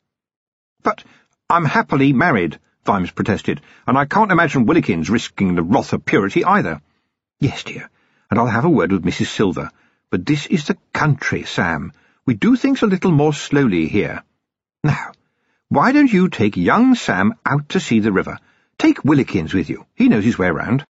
But 0.82 1.04
I'm 1.48 1.64
happily 1.64 2.12
married, 2.12 2.58
Vimes 2.84 3.10
protested, 3.10 3.60
and 3.86 3.96
I 3.96 4.04
can't 4.04 4.32
imagine 4.32 4.66
Willikins 4.66 5.10
risking 5.10 5.54
the 5.54 5.62
wrath 5.62 5.92
of 5.92 6.04
purity 6.04 6.44
either. 6.44 6.80
Yes, 7.40 7.62
dear, 7.62 7.88
and 8.30 8.38
I'll 8.38 8.46
have 8.46 8.64
a 8.64 8.70
word 8.70 8.90
with 8.90 9.04
Mrs. 9.04 9.26
Silver. 9.26 9.70
But 10.10 10.26
this 10.26 10.46
is 10.46 10.66
the 10.66 10.76
country, 10.92 11.44
Sam. 11.44 11.92
We 12.26 12.34
do 12.34 12.56
things 12.56 12.82
a 12.82 12.86
little 12.86 13.12
more 13.12 13.32
slowly 13.32 13.86
here. 13.86 14.24
Now, 14.82 15.12
why 15.68 15.92
don't 15.92 16.12
you 16.12 16.28
take 16.28 16.56
young 16.56 16.96
Sam 16.96 17.34
out 17.46 17.68
to 17.70 17.80
see 17.80 18.00
the 18.00 18.10
river? 18.10 18.38
Take 18.78 19.02
Willikins 19.02 19.54
with 19.54 19.70
you. 19.70 19.86
He 19.94 20.08
knows 20.08 20.24
his 20.24 20.38
way 20.38 20.50
round. 20.50 20.84